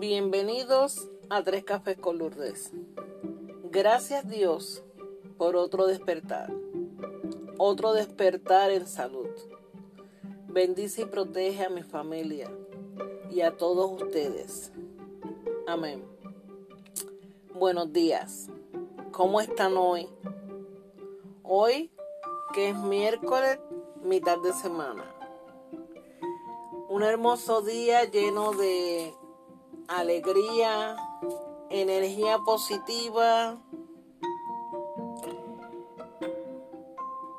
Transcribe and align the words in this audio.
Bienvenidos 0.00 1.10
a 1.28 1.42
Tres 1.42 1.62
Cafés 1.62 1.98
con 1.98 2.16
Lourdes. 2.16 2.72
Gracias 3.64 4.26
Dios 4.26 4.82
por 5.36 5.56
otro 5.56 5.86
despertar, 5.86 6.50
otro 7.58 7.92
despertar 7.92 8.70
en 8.70 8.86
salud. 8.86 9.28
Bendice 10.48 11.02
y 11.02 11.04
protege 11.04 11.66
a 11.66 11.68
mi 11.68 11.82
familia 11.82 12.50
y 13.30 13.42
a 13.42 13.58
todos 13.58 14.00
ustedes. 14.00 14.72
Amén. 15.66 16.02
Buenos 17.52 17.92
días. 17.92 18.48
¿Cómo 19.12 19.42
están 19.42 19.76
hoy? 19.76 20.08
Hoy, 21.42 21.92
que 22.54 22.70
es 22.70 22.76
miércoles, 22.78 23.58
mitad 24.02 24.38
de 24.38 24.54
semana. 24.54 25.14
Un 26.88 27.02
hermoso 27.02 27.60
día 27.60 28.10
lleno 28.10 28.52
de 28.52 29.19
alegría, 29.90 30.96
energía 31.68 32.38
positiva, 32.38 33.60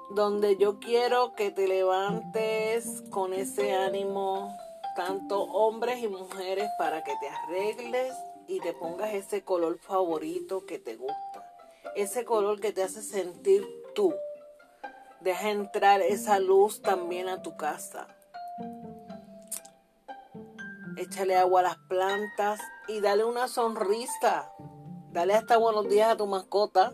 donde 0.09 0.57
yo 0.57 0.79
quiero 0.79 1.33
que 1.33 1.51
te 1.51 1.65
levantes 1.67 3.03
con 3.09 3.33
ese 3.33 3.73
ánimo, 3.73 4.53
tanto 4.97 5.43
hombres 5.43 6.03
y 6.03 6.09
mujeres, 6.09 6.69
para 6.77 7.03
que 7.05 7.13
te 7.21 7.29
arregles 7.29 8.13
y 8.47 8.59
te 8.59 8.73
pongas 8.73 9.13
ese 9.13 9.45
color 9.45 9.79
favorito 9.79 10.65
que 10.65 10.77
te 10.77 10.97
gusta, 10.97 11.53
ese 11.95 12.25
color 12.25 12.59
que 12.59 12.73
te 12.73 12.83
hace 12.83 13.01
sentir 13.01 13.65
tú. 13.95 14.13
Deja 15.21 15.51
entrar 15.51 16.01
esa 16.01 16.39
luz 16.39 16.81
también 16.81 17.29
a 17.29 17.41
tu 17.41 17.55
casa 17.55 18.07
échale 20.97 21.37
agua 21.37 21.61
a 21.61 21.63
las 21.63 21.77
plantas 21.89 22.59
y 22.87 22.99
dale 22.99 23.23
una 23.23 23.47
sonrisa. 23.47 24.51
Dale 25.11 25.33
hasta 25.33 25.57
buenos 25.57 25.87
días 25.87 26.09
a 26.09 26.17
tu 26.17 26.27
mascota. 26.27 26.93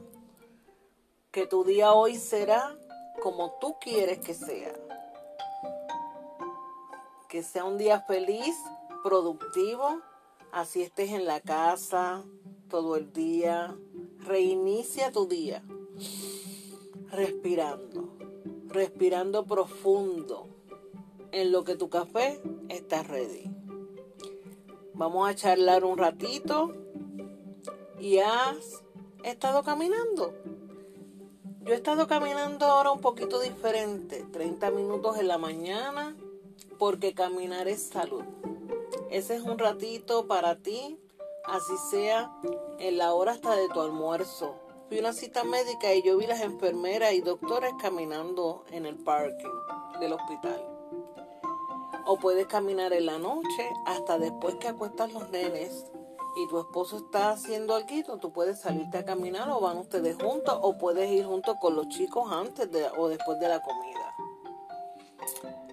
Que 1.32 1.46
tu 1.46 1.64
día 1.64 1.94
hoy 1.94 2.16
será 2.16 2.76
como 3.22 3.58
tú 3.60 3.76
quieres 3.80 4.20
que 4.20 4.34
sea. 4.34 4.74
Que 7.30 7.44
sea 7.44 7.66
un 7.66 7.78
día 7.78 8.02
feliz, 8.02 8.56
productivo. 9.04 10.02
Así 10.52 10.82
estés 10.82 11.12
en 11.12 11.26
la 11.26 11.42
casa 11.42 12.24
todo 12.70 12.96
el 12.96 13.12
día. 13.14 13.78
Reinicia 14.20 15.12
tu 15.12 15.28
día. 15.28 15.64
Respirando. 17.12 18.18
Respirando 18.68 19.46
profundo. 19.46 20.50
En 21.32 21.52
lo 21.52 21.64
que 21.64 21.76
tu 21.76 21.90
café 21.90 22.42
está 22.70 23.04
ready. 23.04 23.57
Vamos 24.98 25.30
a 25.30 25.36
charlar 25.36 25.86
un 25.86 25.96
ratito. 25.96 26.74
¿Y 28.00 28.18
has 28.18 28.84
estado 29.24 29.62
caminando? 29.62 30.34
Yo 31.62 31.74
he 31.74 31.76
estado 31.76 32.08
caminando 32.08 32.66
ahora 32.66 32.90
un 32.90 33.00
poquito 33.00 33.40
diferente, 33.40 34.26
30 34.32 34.72
minutos 34.72 35.20
en 35.20 35.28
la 35.28 35.38
mañana, 35.38 36.18
porque 36.80 37.14
caminar 37.14 37.68
es 37.68 37.84
salud. 37.84 38.24
Ese 39.12 39.36
es 39.36 39.44
un 39.44 39.60
ratito 39.60 40.26
para 40.26 40.56
ti, 40.56 40.98
así 41.46 41.74
sea 41.92 42.32
en 42.80 42.98
la 42.98 43.14
hora 43.14 43.34
hasta 43.34 43.56
de 43.56 43.70
tu 43.70 43.82
almuerzo. 43.82 44.56
Fui 44.88 44.98
a 44.98 45.02
una 45.02 45.14
cita 45.14 45.44
médica 45.44 45.94
y 45.94 46.02
yo 46.02 46.18
vi 46.18 46.26
las 46.26 46.42
enfermeras 46.42 47.14
y 47.14 47.22
doctores 47.22 47.74
caminando 47.80 48.66
en 48.72 48.88
el 48.88 48.96
parking 48.96 49.46
del 50.00 50.14
hospital 50.14 50.77
o 52.08 52.18
puedes 52.18 52.48
caminar 52.48 52.94
en 52.94 53.06
la 53.06 53.20
noche 53.20 53.70
hasta 53.86 54.18
después 54.18 54.56
que 54.56 54.70
acuestas 54.70 55.12
los 55.12 55.30
nenes 55.30 55.86
y 56.38 56.48
tu 56.48 56.60
esposo 56.60 56.98
está 56.98 57.32
haciendo 57.32 57.76
algo, 57.76 58.18
tú 58.20 58.32
puedes 58.32 58.60
salirte 58.60 58.98
a 58.98 59.06
caminar 59.06 59.50
o 59.50 59.60
van 59.60 59.78
ustedes 59.78 60.16
juntos 60.22 60.58
o 60.62 60.78
puedes 60.78 61.12
ir 61.12 61.26
juntos 61.26 61.58
con 61.60 61.76
los 61.76 61.90
chicos 61.90 62.32
antes 62.32 62.72
de, 62.72 62.88
o 62.98 63.10
después 63.10 63.40
de 63.40 63.50
la 63.50 63.62
comida. 63.62 64.16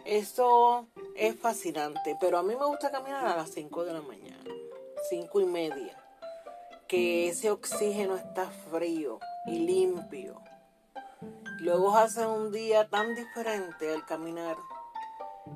Eso 0.05 0.89
es 1.15 1.39
fascinante, 1.39 2.17
pero 2.21 2.39
a 2.39 2.43
mí 2.43 2.57
me 2.57 2.67
gusta 2.67 2.91
caminar 2.91 3.27
a 3.27 3.37
las 3.37 3.51
5 3.51 3.85
de 3.85 3.93
la 3.93 4.03
mañana, 4.03 4.51
5 5.11 5.41
y 5.41 5.45
media, 5.45 6.03
que 6.89 7.29
ese 7.29 7.51
oxígeno 7.51 8.17
está 8.17 8.47
frío 8.71 9.21
y 9.47 9.59
limpio. 9.61 10.41
Luego 11.61 11.97
hace 11.97 12.27
un 12.27 12.51
día 12.53 12.89
tan 12.89 13.15
diferente 13.15 13.93
al 13.93 14.05
caminar 14.05 14.57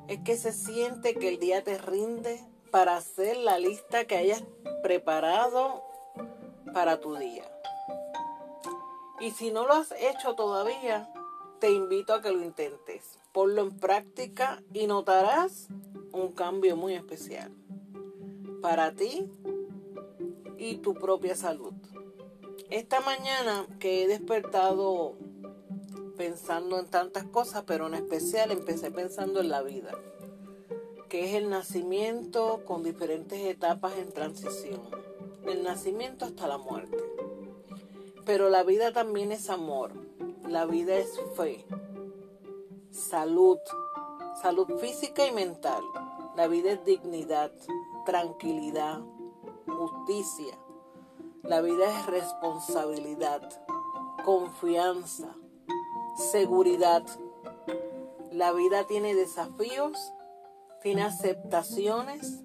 es 0.09 0.21
que 0.21 0.37
se 0.37 0.53
siente 0.53 1.15
que 1.15 1.29
el 1.29 1.39
día 1.39 1.63
te 1.65 1.79
rinde 1.79 2.41
para 2.71 2.97
hacer 2.97 3.37
la 3.37 3.59
lista 3.59 4.05
que 4.07 4.17
hayas 4.17 4.43
preparado 4.83 5.83
para 6.73 7.01
tu 7.01 7.15
día. 7.17 7.45
Y 9.21 9.33
si 9.33 9.51
no 9.51 9.67
lo 9.67 9.75
has 9.75 9.93
hecho 9.93 10.35
todavía, 10.35 11.13
te 11.61 11.71
invito 11.71 12.15
a 12.15 12.23
que 12.23 12.31
lo 12.31 12.43
intentes. 12.45 13.19
Ponlo 13.33 13.63
en 13.63 13.79
práctica 13.79 14.63
y 14.73 14.87
notarás 14.87 15.69
un 16.13 16.33
cambio 16.33 16.77
muy 16.77 16.95
especial 16.95 17.53
para 18.61 18.93
ti 18.93 19.31
y 20.57 20.77
tu 20.77 20.95
propia 20.95 21.35
salud. 21.35 21.73
Esta 22.71 23.01
mañana 23.01 23.67
que 23.79 24.05
he 24.05 24.09
despertado 24.09 25.17
pensando 26.19 26.81
en 26.81 26.87
tantas 26.87 27.25
cosas, 27.25 27.63
pero 27.65 27.87
en 27.87 27.95
especial 27.95 28.51
empecé 28.51 28.91
pensando 28.91 29.41
en 29.41 29.49
la 29.49 29.63
vida, 29.63 29.93
que 31.09 31.25
es 31.25 31.35
el 31.35 31.49
nacimiento 31.49 32.65
con 32.67 32.83
diferentes 32.83 33.41
etapas 33.41 33.97
en 33.97 34.13
transición, 34.13 34.83
el 35.47 35.63
nacimiento 35.63 36.25
hasta 36.25 36.49
la 36.49 36.59
muerte. 36.59 36.99
Pero 38.27 38.51
la 38.51 38.65
vida 38.65 38.93
también 38.93 39.31
es 39.31 39.49
amor, 39.49 39.93
la 40.47 40.67
vida 40.67 40.97
es 40.97 41.09
fe, 41.37 41.65
salud, 42.91 43.59
salud 44.43 44.67
física 44.81 45.25
y 45.25 45.33
mental, 45.33 45.83
la 46.37 46.49
vida 46.49 46.73
es 46.73 46.85
dignidad, 46.85 47.53
tranquilidad, 48.05 49.01
justicia, 49.67 50.59
la 51.45 51.61
vida 51.61 52.01
es 52.01 52.07
responsabilidad, 52.07 53.49
confianza, 54.25 55.37
seguridad. 56.19 57.03
La 58.33 58.53
vida 58.53 58.87
tiene 58.87 59.15
desafíos, 59.15 59.97
tiene 60.83 61.03
aceptaciones. 61.03 62.41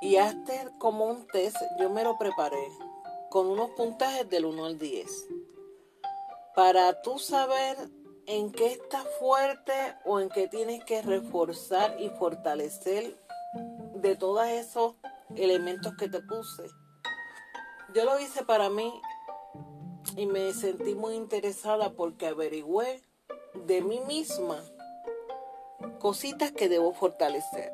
Y 0.00 0.16
hasta 0.16 0.70
como 0.78 1.06
un 1.06 1.26
test, 1.26 1.56
yo 1.80 1.90
me 1.90 2.04
lo 2.04 2.16
preparé 2.18 2.68
con 3.30 3.48
unos 3.48 3.70
puntajes 3.70 4.28
del 4.28 4.44
1 4.44 4.64
al 4.64 4.78
10. 4.78 5.26
Para 6.54 7.02
tú 7.02 7.18
saber 7.18 7.76
en 8.26 8.52
qué 8.52 8.72
estás 8.72 9.06
fuerte 9.18 9.72
o 10.04 10.20
en 10.20 10.28
qué 10.28 10.48
tienes 10.48 10.84
que 10.84 11.02
reforzar 11.02 11.96
y 12.00 12.10
fortalecer 12.10 13.18
de 13.94 14.16
todos 14.16 14.46
esos 14.46 14.94
elementos 15.34 15.94
que 15.98 16.08
te 16.08 16.20
puse. 16.20 16.64
Yo 17.94 18.04
lo 18.04 18.18
hice 18.20 18.44
para 18.44 18.68
mí 18.68 18.92
y 20.18 20.26
me 20.26 20.52
sentí 20.52 20.96
muy 20.96 21.14
interesada 21.14 21.92
porque 21.92 22.26
averigüé 22.26 23.00
de 23.66 23.82
mí 23.82 24.00
misma 24.00 24.60
cositas 26.00 26.50
que 26.50 26.68
debo 26.68 26.92
fortalecer. 26.92 27.70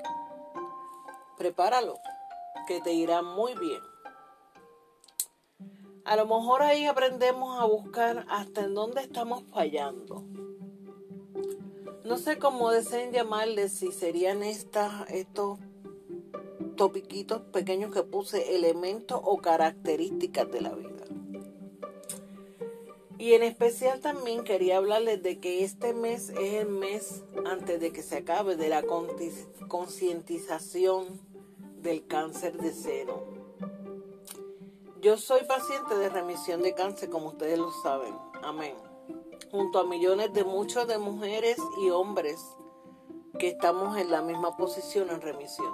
Prepáralo, 1.38 1.96
que 2.66 2.82
te 2.82 2.92
irá 2.92 3.22
muy 3.22 3.54
bien. 3.54 3.80
A 6.04 6.16
lo 6.16 6.26
mejor 6.26 6.62
ahí 6.62 6.84
aprendemos 6.84 7.58
a 7.58 7.64
buscar 7.64 8.26
hasta 8.28 8.60
en 8.60 8.74
dónde 8.74 9.00
estamos 9.00 9.42
fallando. 9.44 10.22
No 12.04 12.18
sé 12.18 12.38
cómo 12.38 12.70
deseen 12.70 13.10
llamarles, 13.10 13.72
si 13.72 13.90
serían 13.90 14.42
estas, 14.42 15.08
estos 15.08 15.58
topiquitos 16.76 17.40
pequeños 17.40 17.90
que 17.90 18.02
puse, 18.02 18.54
elementos 18.54 19.18
o 19.24 19.38
características 19.38 20.52
de 20.52 20.60
la 20.60 20.74
vida. 20.74 20.93
Y 23.18 23.34
en 23.34 23.44
especial 23.44 24.00
también 24.00 24.42
quería 24.42 24.78
hablarles 24.78 25.22
de 25.22 25.38
que 25.38 25.62
este 25.62 25.94
mes 25.94 26.30
es 26.30 26.54
el 26.54 26.68
mes 26.68 27.22
antes 27.46 27.80
de 27.80 27.92
que 27.92 28.02
se 28.02 28.16
acabe 28.18 28.56
de 28.56 28.68
la 28.68 28.82
concientización 29.68 31.20
del 31.80 32.06
cáncer 32.06 32.56
de 32.58 32.72
seno. 32.72 33.22
Yo 35.00 35.16
soy 35.16 35.44
paciente 35.44 35.96
de 35.96 36.08
remisión 36.08 36.62
de 36.62 36.74
cáncer, 36.74 37.08
como 37.08 37.28
ustedes 37.28 37.58
lo 37.58 37.70
saben. 37.82 38.14
Amén. 38.42 38.74
Junto 39.50 39.78
a 39.78 39.84
millones 39.84 40.32
de 40.32 40.42
muchos 40.44 40.88
de 40.88 40.98
mujeres 40.98 41.58
y 41.82 41.90
hombres 41.90 42.44
que 43.38 43.48
estamos 43.48 43.96
en 43.96 44.10
la 44.10 44.22
misma 44.22 44.56
posición 44.56 45.10
en 45.10 45.20
remisión. 45.20 45.72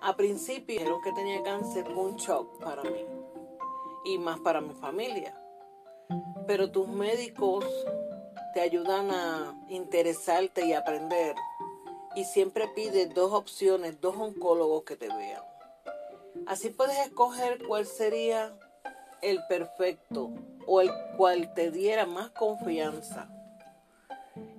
A 0.00 0.16
principio 0.16 0.78
dijeron 0.78 1.02
que 1.02 1.12
tenía 1.12 1.42
cáncer 1.42 1.84
fue 1.92 2.04
un 2.04 2.16
shock 2.16 2.62
para 2.62 2.82
mí 2.82 3.04
y 4.04 4.16
más 4.18 4.40
para 4.40 4.62
mi 4.62 4.72
familia 4.74 5.39
pero 6.46 6.70
tus 6.70 6.88
médicos 6.88 7.64
te 8.54 8.60
ayudan 8.60 9.10
a 9.10 9.54
interesarte 9.68 10.66
y 10.66 10.72
aprender. 10.72 11.36
Y 12.16 12.24
siempre 12.24 12.68
pides 12.68 13.14
dos 13.14 13.32
opciones, 13.32 14.00
dos 14.00 14.16
oncólogos 14.16 14.82
que 14.84 14.96
te 14.96 15.08
vean. 15.08 15.42
Así 16.46 16.70
puedes 16.70 16.98
escoger 16.98 17.64
cuál 17.66 17.86
sería 17.86 18.52
el 19.22 19.40
perfecto 19.48 20.32
o 20.66 20.80
el 20.80 20.90
cual 21.16 21.52
te 21.54 21.70
diera 21.70 22.06
más 22.06 22.30
confianza. 22.30 23.28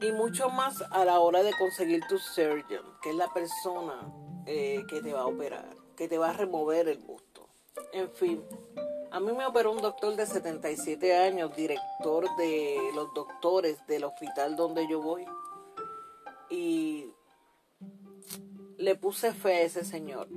Y 0.01 0.11
mucho 0.11 0.49
más 0.49 0.81
a 0.91 1.05
la 1.05 1.19
hora 1.19 1.43
de 1.43 1.53
conseguir 1.53 2.01
tu 2.07 2.17
surgeon, 2.17 2.85
que 3.01 3.09
es 3.09 3.15
la 3.15 3.31
persona 3.33 4.13
eh, 4.45 4.83
que 4.89 5.01
te 5.01 5.13
va 5.13 5.21
a 5.21 5.27
operar, 5.27 5.75
que 5.95 6.07
te 6.07 6.17
va 6.17 6.29
a 6.29 6.33
remover 6.33 6.87
el 6.87 6.99
busto. 6.99 7.47
En 7.93 8.09
fin, 8.11 8.43
a 9.11 9.19
mí 9.19 9.33
me 9.33 9.45
operó 9.45 9.73
un 9.73 9.81
doctor 9.81 10.15
de 10.15 10.25
77 10.25 11.17
años, 11.17 11.53
director 11.55 12.25
de 12.37 12.77
los 12.95 13.13
doctores 13.13 13.85
del 13.85 14.05
hospital 14.05 14.55
donde 14.55 14.87
yo 14.89 15.01
voy. 15.01 15.25
Y 16.49 17.11
le 18.77 18.95
puse 18.95 19.33
fe 19.33 19.55
a 19.55 19.61
ese 19.63 19.83
señor. 19.83 20.29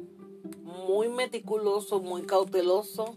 Muy 0.62 1.08
meticuloso, 1.08 2.00
muy 2.00 2.22
cauteloso 2.22 3.14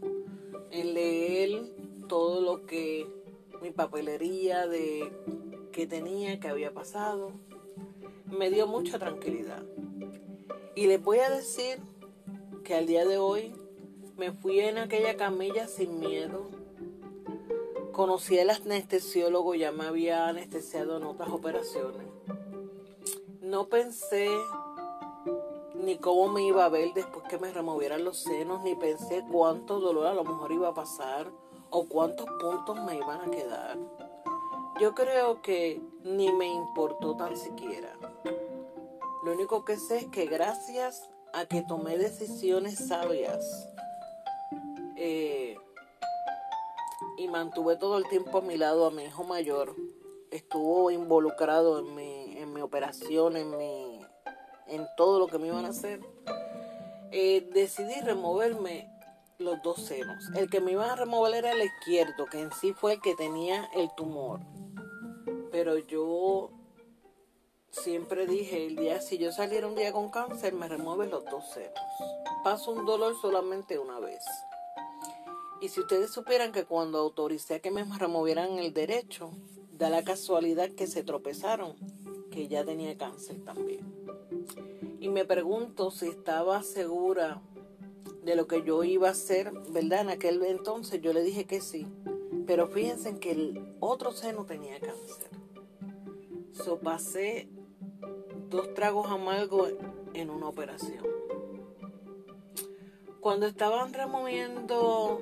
en 0.70 0.94
leer 0.94 1.74
todo 2.08 2.40
lo 2.42 2.68
que 2.68 3.08
mi 3.62 3.72
papelería 3.72 4.68
de 4.68 5.12
que 5.72 5.88
tenía, 5.88 6.40
que 6.40 6.50
había 6.50 6.72
pasado. 6.72 7.32
Me 8.26 8.52
dio 8.52 8.68
mucha 8.68 9.00
tranquilidad. 9.00 9.64
Y 10.76 10.86
les 10.86 11.02
voy 11.02 11.18
a 11.18 11.32
decir 11.32 11.80
que 12.64 12.76
al 12.76 12.86
día 12.86 13.06
de 13.06 13.18
hoy 13.18 13.54
me 14.18 14.32
fui 14.32 14.60
en 14.60 14.80
aquella 14.80 15.16
camilla 15.16 15.68
sin 15.68 16.00
miedo. 16.00 16.50
Conocí 17.92 18.40
al 18.40 18.50
anestesiólogo, 18.50 19.54
ya 19.56 19.72
me 19.72 19.86
había 19.86 20.28
anestesiado 20.28 20.98
en 20.98 21.04
otras 21.04 21.30
operaciones. 21.30 22.08
No 23.42 23.68
pensé 23.68 24.30
ni 25.76 25.98
cómo 25.98 26.30
me 26.30 26.44
iba 26.44 26.66
a 26.66 26.70
ver 26.70 26.94
después 26.94 27.26
que 27.30 27.38
me 27.38 27.52
removieran 27.52 28.04
los 28.04 28.18
senos, 28.18 28.64
ni 28.64 28.76
pensé 28.76 29.24
cuánto 29.32 29.80
dolor 29.80 30.08
a 30.08 30.14
lo 30.14 30.24
mejor 30.24 30.52
iba 30.52 30.70
a 30.70 30.74
pasar 30.74 31.32
o 31.70 31.86
cuántos 31.86 32.28
puntos 32.42 32.84
me 32.84 32.96
iban 32.96 33.22
a 33.22 33.32
quedar. 33.32 33.78
Yo 34.80 34.94
creo 34.96 35.42
que 35.42 35.82
ni 36.04 36.32
me 36.32 36.48
importó 36.48 37.16
tan 37.16 37.38
siquiera. 37.38 37.94
Lo 39.24 39.34
único 39.34 39.64
que 39.64 39.78
sé 39.78 39.98
es 39.98 40.06
que 40.08 40.26
gracias 40.26 41.10
a 41.34 41.46
que 41.46 41.62
tomé 41.62 41.98
decisiones 41.98 42.88
sabias 42.88 43.68
eh, 44.98 45.56
y 47.18 47.28
mantuve 47.28 47.78
todo 47.78 47.98
el 47.98 48.08
tiempo 48.08 48.40
a 48.40 48.42
mi 48.42 48.58
lado 48.58 48.86
a 48.86 48.92
mi 48.92 49.04
hijo 49.04 49.24
mayor, 49.24 49.76
estuvo 50.32 50.92
involucrado 50.92 51.80
en 51.80 51.96
mi, 51.96 52.38
en 52.38 52.54
mi 52.54 52.62
operación, 52.62 53.38
en 53.38 53.58
mi 53.58 53.98
en 54.68 54.88
todo 54.98 55.20
lo 55.20 55.28
que 55.28 55.38
me 55.38 55.48
iban 55.48 55.66
a 55.66 55.70
hacer, 55.70 56.02
eh, 57.12 57.50
decidí 57.54 58.00
removerme 58.02 58.92
los 59.38 59.62
dos 59.62 59.82
senos. 59.82 60.30
El 60.36 60.50
que 60.50 60.60
me 60.60 60.72
iban 60.72 60.90
a 60.90 60.96
remover 60.96 61.36
era 61.36 61.52
el 61.52 61.62
izquierdo, 61.62 62.26
que 62.26 62.42
en 62.42 62.52
sí 62.52 62.74
fue 62.74 62.94
el 62.94 63.02
que 63.02 63.16
tenía 63.16 63.70
el 63.76 63.90
tumor. 63.96 64.42
Pero 65.52 65.78
yo 65.78 66.52
siempre 67.70 68.28
dije, 68.28 68.66
el 68.66 68.76
día 68.76 69.02
si 69.02 69.18
yo 69.18 69.32
saliera 69.32 69.68
un 69.68 69.76
día 69.76 69.92
con 69.92 70.10
cáncer, 70.10 70.54
me 70.54 70.68
remueve 70.68 71.08
los 71.08 71.24
dos 71.26 71.48
senos. 71.52 71.80
Paso 72.44 72.72
un 72.72 72.86
dolor 72.86 73.16
solamente 73.22 73.78
una 73.80 74.00
vez. 74.00 74.24
Y 75.62 75.70
si 75.70 75.80
ustedes 75.80 76.12
supieran 76.12 76.52
que 76.52 76.66
cuando 76.66 77.00
autoricé 77.00 77.56
a 77.56 77.60
que 77.60 77.72
me 77.72 77.84
removieran 77.84 78.60
el 78.60 78.74
derecho, 78.74 79.32
da 79.72 79.90
la 79.90 80.04
casualidad 80.04 80.72
que 80.72 80.88
se 80.88 81.04
tropezaron, 81.04 81.76
que 82.32 82.48
ya 82.48 82.64
tenía 82.64 82.98
cáncer 82.98 83.44
también 83.44 83.98
y 85.00 85.10
me 85.10 85.26
pregunto 85.26 85.92
si 85.92 86.08
estaba 86.08 86.64
segura 86.64 87.42
de 88.24 88.36
lo 88.36 88.48
que 88.48 88.64
yo 88.64 88.84
iba 88.84 89.08
a 89.08 89.12
hacer, 89.12 89.52
¿verdad? 89.70 90.02
En 90.02 90.10
aquel 90.10 90.44
entonces 90.44 91.02
yo 91.02 91.14
le 91.14 91.24
dije 91.24 91.46
que 91.46 91.62
sí, 91.62 91.88
pero 92.46 92.68
fíjense 92.68 93.20
que 93.20 93.32
el 93.32 93.76
otro 93.80 94.12
seno 94.12 94.46
tenía 94.46 94.80
cáncer. 94.80 95.30
So 96.52 96.80
pasé 96.80 97.48
dos 98.50 98.74
tragos 98.74 99.10
amargos 99.10 99.74
en 100.14 100.30
una 100.30 100.50
operación. 100.50 101.06
Cuando 103.22 103.46
estaban 103.46 103.94
removiendo 103.94 105.22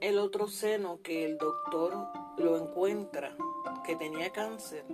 el 0.00 0.18
otro 0.18 0.48
seno 0.48 1.00
que 1.02 1.24
el 1.24 1.38
doctor 1.38 1.94
lo 2.36 2.56
encuentra 2.56 3.36
que 3.84 3.96
tenía 3.96 4.30
cáncer, 4.30 4.84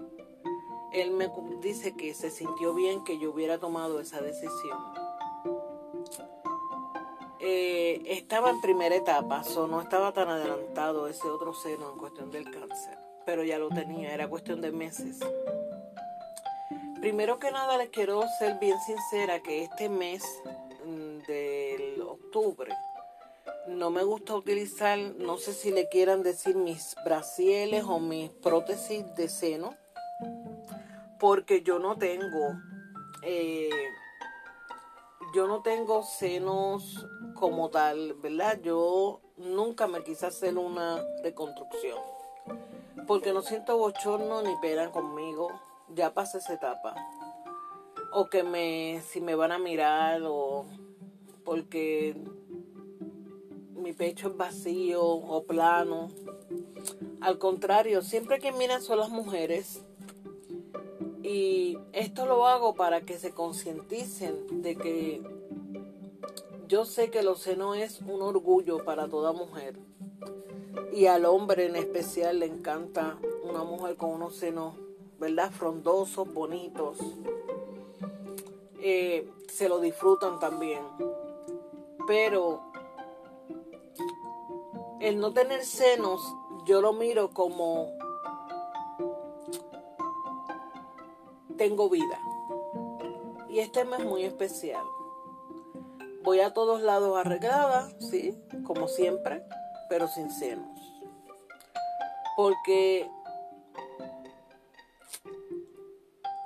él 0.93 1.11
me 1.13 1.31
dice 1.61 1.97
que 1.97 2.15
se 2.15 2.31
sintió 2.31 2.75
bien 2.75 3.05
que 3.05 3.19
yo 3.19 3.31
hubiera 3.31 3.59
tomado 3.59 4.01
esa 4.01 4.21
decisión. 4.21 4.79
Eh, 7.41 8.03
estaba 8.07 8.51
en 8.51 8.61
primera 8.61 8.95
etapa, 8.95 9.43
so 9.43 9.67
no 9.67 9.81
estaba 9.81 10.13
tan 10.13 10.29
adelantado 10.29 11.09
ese 11.09 11.29
otro 11.29 11.55
seno 11.55 11.93
en 11.93 11.99
cuestión 11.99 12.31
del 12.31 12.45
cáncer, 12.45 12.99
pero 13.27 13.43
ya 13.43 13.59
lo 13.59 13.69
tenía, 13.69 14.15
era 14.15 14.29
cuestión 14.29 14.61
de 14.61 14.71
meses. 14.71 15.19
Primero 17.01 17.41
que 17.41 17.51
nada 17.51 17.79
les 17.79 17.89
quiero 17.89 18.23
ser 18.39 18.61
bien 18.61 18.79
sincera 18.81 19.43
que 19.43 19.65
este 19.65 19.89
mes 19.89 20.23
mm, 20.85 21.19
del 21.27 22.03
octubre 22.03 22.73
no 23.69 23.91
me 23.91 24.03
gusta 24.03 24.35
utilizar, 24.35 24.99
no 24.99 25.37
sé 25.37 25.53
si 25.53 25.71
le 25.71 25.89
quieran 25.89 26.23
decir 26.23 26.57
mis 26.57 26.95
brasieles 27.05 27.85
o 27.85 27.99
mis 27.99 28.31
prótesis 28.31 29.05
de 29.15 29.29
seno 29.29 29.75
porque 31.23 31.63
yo 31.63 31.79
no 31.79 31.97
tengo, 31.97 32.59
eh, 33.23 33.71
yo 35.33 35.47
no 35.47 35.63
tengo 35.63 36.03
senos 36.03 37.07
como 37.35 37.71
tal, 37.71 38.15
¿verdad? 38.15 38.59
Yo 38.61 39.21
nunca 39.37 39.87
me 39.87 40.03
quise 40.03 40.27
hacer 40.27 40.59
una 40.59 41.01
reconstrucción, 41.23 41.97
porque 43.07 43.33
no 43.33 43.43
siento 43.43 43.79
bochorno 43.79 44.43
ni 44.43 44.57
pena 44.61 44.91
conmigo, 44.91 45.49
ya 45.95 46.13
pasé 46.13 46.39
esa 46.39 46.55
etapa. 46.55 46.97
O 48.13 48.29
que 48.29 48.43
me, 48.43 49.01
si 49.03 49.21
me 49.21 49.37
van 49.37 49.53
a 49.53 49.61
mirar, 49.61 50.23
o 50.25 50.67
porque 51.45 52.17
mi 53.83 53.93
pecho 53.93 54.29
es 54.29 54.37
vacío 54.37 55.03
o 55.03 55.43
plano. 55.45 56.09
Al 57.21 57.39
contrario, 57.39 58.03
siempre 58.03 58.39
que 58.39 58.53
miran 58.53 58.81
son 58.81 58.99
las 58.99 59.11
mujeres 59.11 59.83
y 61.23 61.79
esto 61.93 62.27
lo 62.27 62.47
hago 62.47 62.75
para 62.75 63.03
que 63.03 63.19
se 63.19 63.33
concienticen 63.33 64.63
de 64.63 64.77
que 64.77 65.23
yo 66.69 66.85
sé 66.85 67.11
que 67.11 67.23
los 67.23 67.41
senos 67.41 67.77
es 67.77 68.01
un 68.01 68.23
orgullo 68.23 68.85
para 68.85 69.09
toda 69.09 69.33
mujer. 69.33 69.77
Y 70.93 71.07
al 71.07 71.25
hombre 71.25 71.67
en 71.67 71.77
especial 71.77 72.41
le 72.41 72.47
encanta 72.47 73.19
una 73.45 73.63
mujer 73.65 73.97
con 73.97 74.11
unos 74.11 74.37
senos, 74.37 74.75
¿verdad? 75.19 75.51
Frondosos, 75.51 76.33
bonitos. 76.33 76.99
Eh, 78.81 79.31
se 79.49 79.69
lo 79.69 79.81
disfrutan 79.81 80.41
también. 80.41 80.83
Pero 82.07 82.72
el 85.03 85.19
no 85.19 85.33
tener 85.33 85.65
senos, 85.65 86.23
yo 86.65 86.81
lo 86.81 86.93
miro 86.93 87.31
como 87.31 87.91
tengo 91.59 91.91
vida. 91.91 92.21
Y 93.49 93.59
este 93.59 93.85
mes 93.85 93.99
es 93.99 94.07
muy 94.07 94.23
especial. 94.23 94.85
Voy 96.23 96.39
a 96.39 96.55
todos 96.55 96.83
lados 96.83 97.19
arreglada, 97.19 97.91
sí, 97.99 98.41
como 98.65 98.87
siempre, 98.87 99.45
pero 99.89 100.07
sin 100.07 100.31
senos. 100.31 100.71
Porque 102.37 103.11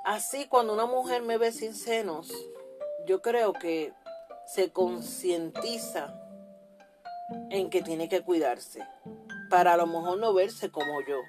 así 0.03 0.47
cuando 0.47 0.73
una 0.73 0.87
mujer 0.87 1.21
me 1.21 1.37
ve 1.37 1.51
sin 1.51 1.75
senos, 1.75 2.33
yo 3.05 3.21
creo 3.21 3.53
que 3.53 3.93
se 4.47 4.71
concientiza 4.71 6.26
en 7.49 7.69
que 7.69 7.81
tiene 7.81 8.09
que 8.09 8.21
cuidarse 8.21 8.85
para 9.49 9.73
a 9.73 9.77
lo 9.77 9.87
mejor 9.87 10.17
no 10.17 10.33
verse 10.33 10.69
como 10.69 11.01
yo 11.01 11.19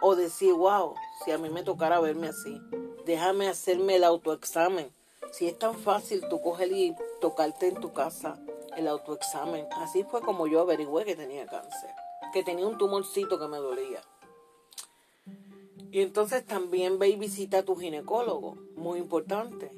o 0.00 0.16
decir, 0.16 0.52
wow, 0.52 0.94
si 1.24 1.30
a 1.30 1.38
mí 1.38 1.48
me 1.50 1.62
tocara 1.62 2.00
verme 2.00 2.28
así 2.28 2.60
déjame 3.04 3.48
hacerme 3.48 3.96
el 3.96 4.04
autoexamen. 4.04 4.90
Si 5.32 5.46
es 5.46 5.58
tan 5.58 5.74
fácil 5.74 6.22
tú 6.28 6.40
coger 6.40 6.72
y 6.72 6.94
tocarte 7.20 7.68
en 7.68 7.80
tu 7.80 7.92
casa 7.92 8.38
el 8.76 8.88
autoexamen. 8.88 9.66
Así 9.72 10.04
fue 10.04 10.20
como 10.20 10.46
yo 10.46 10.60
averigüé 10.60 11.04
que 11.04 11.16
tenía 11.16 11.46
cáncer, 11.46 11.90
que 12.32 12.42
tenía 12.42 12.66
un 12.66 12.78
tumorcito 12.78 13.38
que 13.38 13.48
me 13.48 13.58
dolía. 13.58 14.02
Y 15.90 16.00
entonces 16.00 16.44
también 16.44 16.98
ve 16.98 17.08
y 17.08 17.16
visita 17.16 17.58
a 17.58 17.62
tu 17.62 17.76
ginecólogo, 17.76 18.56
muy 18.74 18.98
importante. 18.98 19.70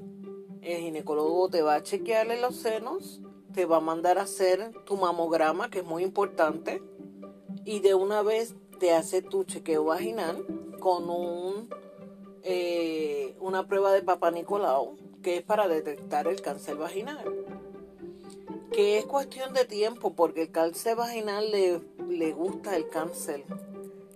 El 0.62 0.80
ginecólogo 0.80 1.48
te 1.50 1.62
va 1.62 1.74
a 1.74 1.82
chequearle 1.82 2.40
los 2.40 2.56
senos, 2.56 3.20
te 3.56 3.64
va 3.64 3.78
a 3.78 3.80
mandar 3.80 4.18
a 4.18 4.24
hacer 4.24 4.70
tu 4.84 4.98
mamograma, 4.98 5.70
que 5.70 5.78
es 5.78 5.84
muy 5.86 6.02
importante, 6.02 6.82
y 7.64 7.80
de 7.80 7.94
una 7.94 8.20
vez 8.20 8.54
te 8.78 8.92
hace 8.92 9.22
tu 9.22 9.44
chequeo 9.44 9.82
vaginal 9.86 10.44
con 10.78 11.08
un 11.08 11.70
eh, 12.42 13.34
una 13.40 13.66
prueba 13.66 13.92
de 13.92 14.02
Papa 14.02 14.30
Nicolau 14.30 14.98
que 15.22 15.38
es 15.38 15.42
para 15.42 15.68
detectar 15.68 16.28
el 16.28 16.42
cáncer 16.42 16.76
vaginal. 16.76 17.24
que 18.72 18.98
es 18.98 19.06
cuestión 19.06 19.54
de 19.54 19.64
tiempo 19.64 20.12
porque 20.14 20.42
el 20.42 20.52
cáncer 20.52 20.94
vaginal 20.94 21.50
le, 21.50 21.80
le 22.10 22.32
gusta 22.32 22.76
el 22.76 22.90
cáncer. 22.90 23.42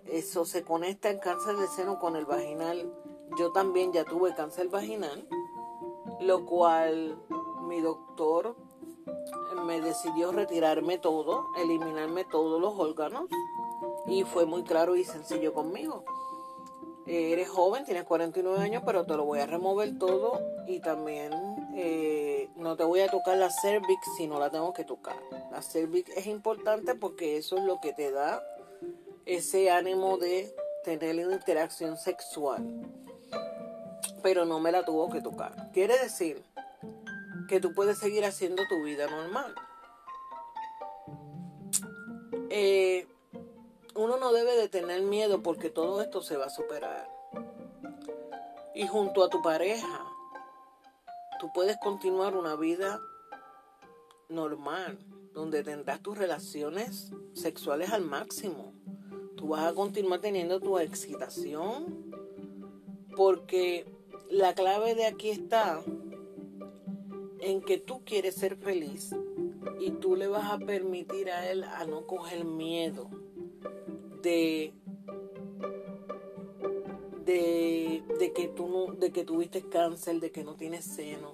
Eso 0.04 0.44
se 0.44 0.64
conecta 0.64 1.08
el 1.08 1.18
cáncer 1.18 1.56
de 1.56 1.66
seno 1.66 1.98
con 1.98 2.14
el 2.14 2.26
vaginal. 2.26 2.92
Yo 3.38 3.52
también 3.52 3.90
ya 3.94 4.04
tuve 4.04 4.34
cáncer 4.34 4.68
vaginal, 4.68 5.26
lo 6.20 6.44
cual 6.44 7.18
mi 7.66 7.80
doctor 7.80 8.54
me 9.64 9.80
decidió 9.80 10.32
retirarme 10.32 10.98
todo, 10.98 11.46
eliminarme 11.58 12.24
todos 12.24 12.60
los 12.60 12.74
órganos 12.78 13.28
y 14.06 14.24
fue 14.24 14.46
muy 14.46 14.62
claro 14.62 14.96
y 14.96 15.04
sencillo 15.04 15.52
conmigo. 15.52 16.04
Eres 17.06 17.48
joven, 17.48 17.84
tienes 17.84 18.04
49 18.04 18.62
años, 18.62 18.82
pero 18.86 19.04
te 19.04 19.16
lo 19.16 19.24
voy 19.24 19.40
a 19.40 19.46
remover 19.46 19.98
todo 19.98 20.40
y 20.66 20.78
también 20.80 21.32
eh, 21.74 22.48
no 22.56 22.76
te 22.76 22.84
voy 22.84 23.00
a 23.00 23.08
tocar 23.08 23.36
la 23.36 23.50
cervix 23.50 24.06
si 24.16 24.26
no 24.26 24.38
la 24.38 24.50
tengo 24.50 24.72
que 24.72 24.84
tocar. 24.84 25.16
La 25.50 25.60
cervix 25.62 26.16
es 26.16 26.26
importante 26.26 26.94
porque 26.94 27.36
eso 27.36 27.56
es 27.56 27.64
lo 27.64 27.80
que 27.80 27.92
te 27.92 28.12
da 28.12 28.42
ese 29.26 29.70
ánimo 29.70 30.18
de 30.18 30.54
tener 30.84 31.26
una 31.26 31.36
interacción 31.36 31.96
sexual. 31.96 32.64
Pero 34.22 34.44
no 34.44 34.60
me 34.60 34.70
la 34.70 34.84
tuvo 34.84 35.08
que 35.10 35.20
tocar. 35.20 35.70
Quiere 35.72 35.98
decir 35.98 36.44
que 37.50 37.60
tú 37.60 37.74
puedes 37.74 37.98
seguir 37.98 38.24
haciendo 38.24 38.62
tu 38.68 38.84
vida 38.84 39.08
normal. 39.08 39.52
Eh, 42.48 43.08
uno 43.96 44.18
no 44.18 44.32
debe 44.32 44.56
de 44.56 44.68
tener 44.68 45.02
miedo 45.02 45.42
porque 45.42 45.68
todo 45.68 46.00
esto 46.00 46.22
se 46.22 46.36
va 46.36 46.44
a 46.44 46.50
superar. 46.50 47.10
Y 48.72 48.86
junto 48.86 49.24
a 49.24 49.30
tu 49.30 49.42
pareja, 49.42 50.06
tú 51.40 51.50
puedes 51.52 51.76
continuar 51.78 52.36
una 52.36 52.54
vida 52.54 53.00
normal, 54.28 55.00
donde 55.34 55.64
tendrás 55.64 56.00
tus 56.00 56.16
relaciones 56.16 57.10
sexuales 57.34 57.90
al 57.90 58.02
máximo. 58.02 58.72
Tú 59.36 59.48
vas 59.48 59.66
a 59.66 59.74
continuar 59.74 60.20
teniendo 60.20 60.60
tu 60.60 60.78
excitación, 60.78 62.14
porque 63.16 63.92
la 64.28 64.54
clave 64.54 64.94
de 64.94 65.06
aquí 65.06 65.30
está 65.30 65.82
en 67.40 67.62
que 67.62 67.78
tú 67.78 68.04
quieres 68.04 68.34
ser 68.34 68.56
feliz 68.56 69.14
y 69.78 69.90
tú 69.92 70.16
le 70.16 70.26
vas 70.26 70.50
a 70.50 70.58
permitir 70.58 71.30
a 71.30 71.50
él 71.50 71.64
a 71.64 71.84
no 71.84 72.06
coger 72.06 72.44
miedo 72.44 73.08
de 74.22 74.74
de, 78.18 78.32
que 78.34 78.48
tú 78.48 78.68
no, 78.68 78.92
de 78.94 79.12
que 79.12 79.24
tuviste 79.24 79.68
cáncer, 79.68 80.20
de 80.20 80.30
que 80.32 80.44
no 80.44 80.54
tienes 80.54 80.84
seno. 80.84 81.32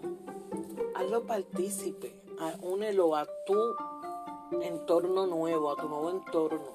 Hazlo 0.95 1.27
partícipe, 1.27 2.15
únelo 2.63 3.17
a 3.17 3.27
tu 3.47 3.57
entorno 4.63 5.27
nuevo, 5.27 5.71
a 5.71 5.77
tu 5.77 5.89
nuevo 5.89 6.11
entorno. 6.11 6.73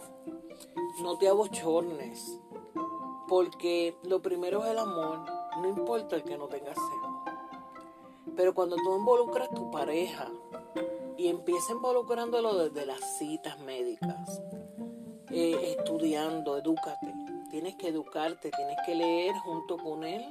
No 1.01 1.17
te 1.17 1.27
abochornes, 1.27 2.39
porque 3.27 3.95
lo 4.03 4.21
primero 4.21 4.63
es 4.63 4.71
el 4.71 4.79
amor, 4.79 5.19
no 5.61 5.69
importa 5.69 6.15
el 6.15 6.23
que 6.23 6.38
no 6.38 6.47
tenga 6.47 6.73
seno. 6.73 7.00
Pero 8.35 8.53
cuando 8.53 8.75
tú 8.77 8.97
involucras 8.97 9.50
a 9.50 9.55
tu 9.55 9.71
pareja 9.71 10.27
y 11.17 11.27
empieza 11.27 11.73
involucrándolo 11.73 12.57
desde 12.57 12.85
las 12.85 13.17
citas 13.17 13.59
médicas, 13.59 14.41
eh, 15.29 15.75
estudiando, 15.77 16.57
edúcate. 16.57 17.13
Tienes 17.50 17.75
que 17.75 17.89
educarte, 17.89 18.51
tienes 18.51 18.77
que 18.85 18.95
leer 18.95 19.35
junto 19.39 19.77
con 19.77 20.03
él 20.03 20.23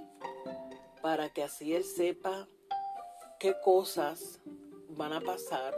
para 1.02 1.30
que 1.30 1.42
así 1.42 1.74
él 1.74 1.84
sepa 1.84 2.48
qué 3.38 3.54
cosas 3.62 4.40
van 4.88 5.12
a 5.12 5.20
pasar. 5.20 5.74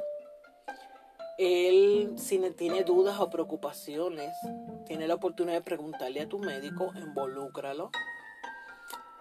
Él, 1.38 2.14
si 2.16 2.38
tiene 2.50 2.84
dudas 2.84 3.20
o 3.20 3.30
preocupaciones, 3.30 4.32
tiene 4.86 5.06
la 5.06 5.14
oportunidad 5.14 5.58
de 5.58 5.62
preguntarle 5.62 6.20
a 6.20 6.28
tu 6.28 6.38
médico, 6.38 6.92
involúcralo. 6.96 7.90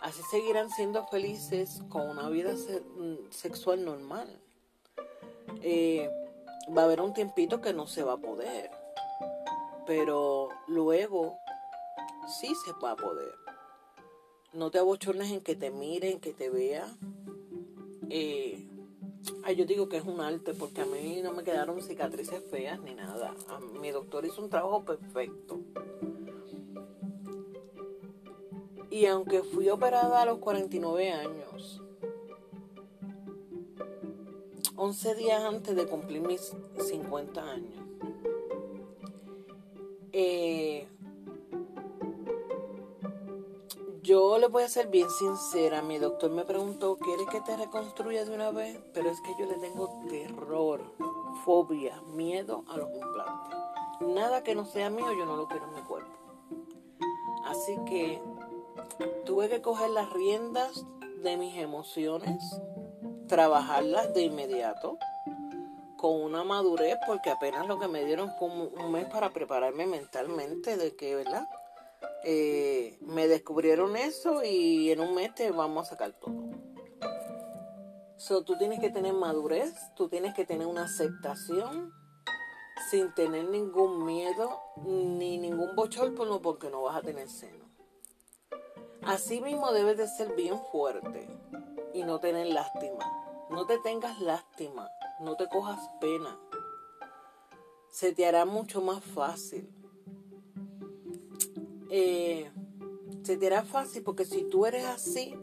Así 0.01 0.21
seguirán 0.29 0.69
siendo 0.69 1.05
felices 1.07 1.81
con 1.89 2.09
una 2.09 2.29
vida 2.29 2.53
sexual 3.29 3.85
normal. 3.85 4.27
Eh, 5.61 6.09
va 6.75 6.81
a 6.81 6.85
haber 6.85 7.01
un 7.01 7.13
tiempito 7.13 7.61
que 7.61 7.73
no 7.73 7.87
se 7.87 8.03
va 8.03 8.13
a 8.13 8.17
poder 8.17 8.71
pero 9.85 10.49
luego 10.67 11.37
sí 12.27 12.53
se 12.63 12.71
va 12.81 12.91
a 12.91 12.95
poder. 12.95 13.33
No 14.53 14.71
te 14.71 14.79
abochornes 14.79 15.31
en 15.31 15.41
que 15.41 15.55
te 15.55 15.69
miren, 15.69 16.19
que 16.19 16.33
te 16.33 16.49
vean. 16.49 16.97
Eh, 18.09 18.67
yo 19.55 19.65
digo 19.65 19.89
que 19.89 19.97
es 19.97 20.05
un 20.05 20.21
arte 20.21 20.53
porque 20.53 20.81
a 20.81 20.85
mí 20.85 21.21
no 21.21 21.33
me 21.33 21.43
quedaron 21.43 21.81
cicatrices 21.81 22.41
feas 22.49 22.79
ni 22.79 22.95
nada. 22.95 23.33
mi 23.81 23.91
doctor 23.91 24.25
hizo 24.25 24.41
un 24.41 24.49
trabajo 24.49 24.83
perfecto. 24.83 25.59
Y 28.91 29.05
aunque 29.05 29.41
fui 29.41 29.69
operada 29.69 30.21
a 30.21 30.25
los 30.25 30.39
49 30.39 31.11
años, 31.11 31.81
11 34.75 35.15
días 35.15 35.41
antes 35.43 35.75
de 35.77 35.87
cumplir 35.87 36.19
mis 36.19 36.53
50 36.77 37.41
años, 37.41 37.85
eh, 40.11 40.89
yo 44.03 44.37
le 44.37 44.47
voy 44.47 44.63
a 44.63 44.67
ser 44.67 44.87
bien 44.87 45.09
sincera. 45.09 45.81
Mi 45.81 45.97
doctor 45.97 46.29
me 46.29 46.43
preguntó, 46.43 46.97
¿quieres 46.97 47.27
que 47.31 47.39
te 47.39 47.55
reconstruya 47.55 48.25
de 48.25 48.35
una 48.35 48.51
vez? 48.51 48.77
Pero 48.93 49.09
es 49.09 49.21
que 49.21 49.33
yo 49.39 49.45
le 49.45 49.55
tengo 49.55 49.89
terror, 50.09 50.81
fobia, 51.45 52.01
miedo 52.13 52.65
a 52.67 52.75
los 52.75 52.89
implantes. 52.93 53.57
Nada 54.01 54.43
que 54.43 54.53
no 54.53 54.65
sea 54.65 54.89
mío, 54.89 55.13
yo 55.17 55.25
no 55.25 55.37
lo 55.37 55.47
quiero 55.47 55.65
en 55.69 55.75
mi 55.75 55.81
cuerpo. 55.81 56.11
Así 57.45 57.77
que 57.85 58.21
tuve 59.25 59.49
que 59.49 59.61
coger 59.61 59.89
las 59.89 60.11
riendas 60.11 60.85
de 61.23 61.37
mis 61.37 61.57
emociones, 61.57 62.43
trabajarlas 63.27 64.13
de 64.13 64.23
inmediato 64.23 64.97
con 65.97 66.21
una 66.21 66.43
madurez 66.43 66.97
porque 67.05 67.29
apenas 67.29 67.67
lo 67.67 67.79
que 67.79 67.87
me 67.87 68.03
dieron 68.03 68.31
fue 68.39 68.49
un, 68.49 68.91
mes 68.91 69.05
para 69.05 69.29
prepararme 69.29 69.85
mentalmente 69.85 70.75
de 70.75 70.95
que, 70.95 71.15
¿verdad? 71.15 71.47
Eh, 72.23 72.97
me 73.01 73.27
descubrieron 73.27 73.95
eso 73.95 74.43
y 74.43 74.91
en 74.91 74.99
un 74.99 75.13
mes 75.13 75.33
te 75.35 75.51
vamos 75.51 75.87
a 75.87 75.89
sacar 75.91 76.13
todo. 76.13 76.33
So, 78.17 78.43
tú 78.43 78.57
tienes 78.57 78.79
que 78.79 78.89
tener 78.89 79.13
madurez, 79.13 79.73
tú 79.95 80.09
tienes 80.09 80.33
que 80.33 80.45
tener 80.45 80.67
una 80.67 80.85
aceptación 80.85 81.91
sin 82.89 83.13
tener 83.13 83.45
ningún 83.45 84.05
miedo 84.05 84.59
ni 84.85 85.37
ningún 85.37 85.75
bochorno 85.75 86.41
porque 86.41 86.69
no 86.69 86.83
vas 86.83 86.97
a 86.97 87.01
tener 87.01 87.29
seno. 87.29 87.60
Así 89.03 89.41
mismo 89.41 89.71
debes 89.71 89.97
de 89.97 90.07
ser 90.07 90.35
bien 90.35 90.59
fuerte 90.71 91.27
y 91.93 92.03
no 92.03 92.19
tener 92.19 92.47
lástima. 92.47 93.05
No 93.49 93.65
te 93.65 93.77
tengas 93.79 94.19
lástima 94.21 94.89
no 95.21 95.35
te 95.35 95.47
cojas 95.47 95.89
pena. 95.99 96.37
Se 97.89 98.11
te 98.13 98.25
hará 98.25 98.45
mucho 98.45 98.81
más 98.81 99.03
fácil. 99.03 99.69
Eh, 101.89 102.49
se 103.21 103.37
te 103.37 103.47
hará 103.47 103.63
fácil 103.63 104.03
porque 104.03 104.25
si 104.25 104.43
tú 104.43 104.65
eres 104.65 104.85
así, 104.85 105.35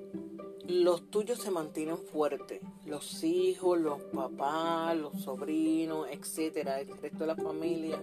los 0.67 1.11
tuyos 1.11 1.41
se 1.41 1.51
mantienen 1.51 1.99
fuertes. 1.99 2.61
Los 2.85 3.23
hijos, 3.23 3.79
los 3.79 4.03
papás, 4.05 4.97
los 4.97 5.23
sobrinos, 5.23 6.09
etcétera, 6.11 6.81
el 6.81 6.89
resto 6.99 7.21
de 7.21 7.27
la 7.27 7.37
familia. 7.37 8.03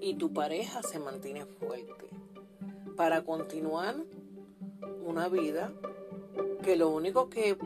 Y 0.00 0.14
tu 0.14 0.32
pareja 0.32 0.82
se 0.82 1.00
mantiene 1.00 1.44
fuerte. 1.44 2.08
Para 2.96 3.24
continuar 3.24 3.96
una 5.04 5.28
vida 5.28 5.72
que 6.62 6.76
lo 6.76 6.90
único 6.90 7.28
que 7.28 7.56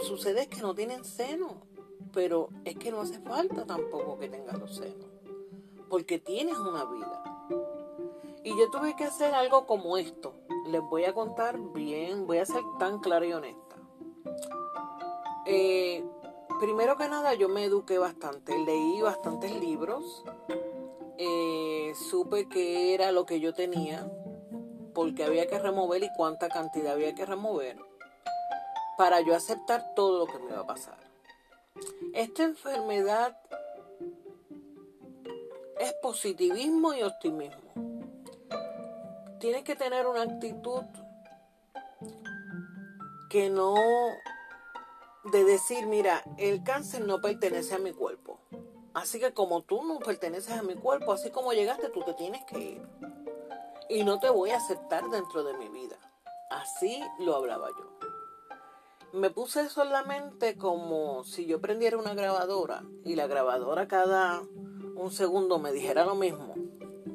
sucede 0.00 0.42
es 0.42 0.48
que 0.48 0.60
no 0.60 0.74
tienen 0.74 1.04
seno 1.04 1.66
pero 2.16 2.48
es 2.64 2.76
que 2.76 2.90
no 2.90 3.02
hace 3.02 3.20
falta 3.20 3.66
tampoco 3.66 4.18
que 4.18 4.30
tengas 4.30 4.58
los 4.58 4.74
senos, 4.74 5.06
porque 5.90 6.18
tienes 6.18 6.56
una 6.56 6.86
vida. 6.86 7.22
Y 8.42 8.58
yo 8.58 8.70
tuve 8.70 8.96
que 8.96 9.04
hacer 9.04 9.34
algo 9.34 9.66
como 9.66 9.98
esto. 9.98 10.32
Les 10.66 10.80
voy 10.80 11.04
a 11.04 11.12
contar 11.12 11.58
bien, 11.74 12.26
voy 12.26 12.38
a 12.38 12.46
ser 12.46 12.62
tan 12.78 13.00
clara 13.00 13.26
y 13.26 13.34
honesta. 13.34 13.76
Eh, 15.44 16.02
primero 16.58 16.96
que 16.96 17.06
nada, 17.06 17.34
yo 17.34 17.50
me 17.50 17.64
eduqué 17.64 17.98
bastante, 17.98 18.58
leí 18.58 19.02
bastantes 19.02 19.54
libros, 19.60 20.24
eh, 21.18 21.92
supe 22.08 22.48
qué 22.48 22.94
era 22.94 23.12
lo 23.12 23.26
que 23.26 23.40
yo 23.40 23.52
tenía, 23.52 24.10
porque 24.96 25.24
había 25.24 25.46
que 25.46 25.58
remover 25.58 26.02
y 26.02 26.08
cuánta 26.16 26.48
cantidad 26.48 26.94
había 26.94 27.14
que 27.14 27.26
remover, 27.26 27.76
para 28.96 29.20
yo 29.20 29.36
aceptar 29.36 29.94
todo 29.94 30.20
lo 30.20 30.26
que 30.26 30.38
me 30.38 30.52
iba 30.52 30.60
a 30.60 30.66
pasar. 30.66 30.96
Esta 32.14 32.44
enfermedad 32.44 33.38
es 35.78 35.92
positivismo 36.00 36.94
y 36.94 37.02
optimismo. 37.02 37.74
Tienes 39.38 39.64
que 39.64 39.76
tener 39.76 40.06
una 40.06 40.22
actitud 40.22 40.84
que 43.28 43.50
no 43.50 43.74
de 45.30 45.44
decir, 45.44 45.86
mira, 45.86 46.24
el 46.38 46.64
cáncer 46.64 47.04
no 47.04 47.20
pertenece 47.20 47.74
a 47.74 47.78
mi 47.78 47.92
cuerpo. 47.92 48.40
Así 48.94 49.20
que 49.20 49.34
como 49.34 49.60
tú 49.60 49.84
no 49.84 49.98
perteneces 49.98 50.56
a 50.58 50.62
mi 50.62 50.74
cuerpo, 50.74 51.12
así 51.12 51.30
como 51.30 51.52
llegaste, 51.52 51.90
tú 51.90 52.00
te 52.02 52.14
tienes 52.14 52.42
que 52.46 52.58
ir. 52.58 53.15
Y 53.88 54.04
no 54.04 54.18
te 54.18 54.30
voy 54.30 54.50
a 54.50 54.56
aceptar 54.56 55.08
dentro 55.10 55.44
de 55.44 55.54
mi 55.54 55.68
vida. 55.68 55.96
Así 56.50 57.02
lo 57.20 57.36
hablaba 57.36 57.68
yo. 57.70 57.96
Me 59.12 59.30
puse 59.30 59.68
solamente 59.68 60.56
como 60.56 61.24
si 61.24 61.46
yo 61.46 61.60
prendiera 61.60 61.96
una 61.96 62.14
grabadora 62.14 62.84
y 63.04 63.14
la 63.14 63.26
grabadora 63.26 63.88
cada 63.88 64.42
un 64.96 65.10
segundo 65.10 65.58
me 65.58 65.72
dijera 65.72 66.04
lo 66.04 66.14
mismo 66.14 66.54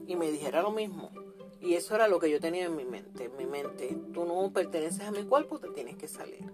y 0.07 0.15
me 0.15 0.31
dijera 0.31 0.61
lo 0.61 0.71
mismo. 0.71 1.11
Y 1.59 1.75
eso 1.75 1.93
era 1.93 2.07
lo 2.07 2.19
que 2.19 2.29
yo 2.29 2.39
tenía 2.39 2.65
en 2.65 2.75
mi 2.75 2.85
mente. 2.85 3.25
En 3.25 3.37
mi 3.37 3.45
mente, 3.45 3.95
tú 4.13 4.25
no 4.25 4.51
perteneces 4.51 5.01
a 5.01 5.11
mi 5.11 5.23
cuerpo, 5.23 5.59
te 5.59 5.69
tienes 5.69 5.95
que 5.97 6.07
salir. 6.07 6.51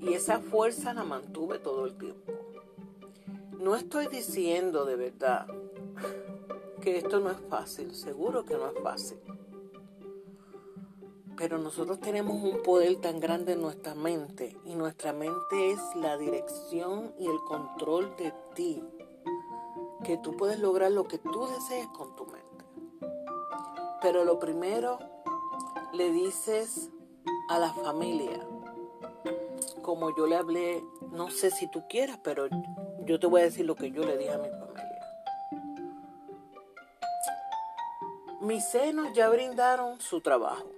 Y 0.00 0.12
esa 0.14 0.38
fuerza 0.38 0.94
la 0.94 1.04
mantuve 1.04 1.58
todo 1.58 1.84
el 1.86 1.98
tiempo. 1.98 2.32
No 3.58 3.74
estoy 3.74 4.06
diciendo 4.06 4.84
de 4.84 4.96
verdad 4.96 5.46
que 6.78 6.98
esto 6.98 7.20
no 7.20 7.30
es 7.30 7.38
fácil, 7.48 7.94
seguro 7.94 8.44
que 8.44 8.54
no 8.54 8.68
es 8.68 8.82
fácil. 8.82 9.18
Pero 11.36 11.58
nosotros 11.58 12.00
tenemos 12.00 12.42
un 12.42 12.62
poder 12.62 12.96
tan 12.96 13.20
grande 13.20 13.52
en 13.52 13.62
nuestra 13.62 13.94
mente 13.94 14.56
y 14.64 14.74
nuestra 14.74 15.12
mente 15.12 15.70
es 15.70 15.80
la 15.94 16.16
dirección 16.16 17.14
y 17.18 17.26
el 17.26 17.38
control 17.46 18.16
de 18.16 18.32
ti, 18.54 18.82
que 20.02 20.16
tú 20.18 20.36
puedes 20.36 20.58
lograr 20.58 20.90
lo 20.90 21.06
que 21.06 21.18
tú 21.18 21.46
desees 21.46 21.86
con 21.88 22.16
tu 22.16 22.26
mente. 22.26 22.64
Pero 24.02 24.24
lo 24.24 24.38
primero, 24.38 24.98
le 25.92 26.10
dices 26.10 26.90
a 27.48 27.58
la 27.58 27.72
familia, 27.72 28.40
como 29.82 30.14
yo 30.16 30.26
le 30.26 30.36
hablé, 30.36 30.84
no 31.12 31.30
sé 31.30 31.50
si 31.50 31.70
tú 31.70 31.84
quieras, 31.88 32.18
pero 32.22 32.48
yo 33.04 33.18
te 33.18 33.26
voy 33.26 33.40
a 33.40 33.44
decir 33.44 33.64
lo 33.64 33.74
que 33.74 33.90
yo 33.90 34.02
le 34.04 34.18
dije 34.18 34.32
a 34.32 34.38
mi 34.38 34.48
familia. 34.48 34.67
Mis 38.48 38.64
senos 38.64 39.12
ya 39.12 39.28
brindaron 39.28 40.00
su 40.00 40.22
trabajo. 40.22 40.70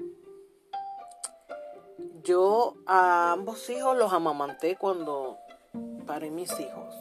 Yo 2.25 2.75
a 2.85 3.31
ambos 3.31 3.71
hijos 3.71 3.97
los 3.97 4.13
amamanté 4.13 4.75
cuando 4.75 5.39
paré 6.05 6.33
mis 6.33 6.51
hijos. 6.59 6.93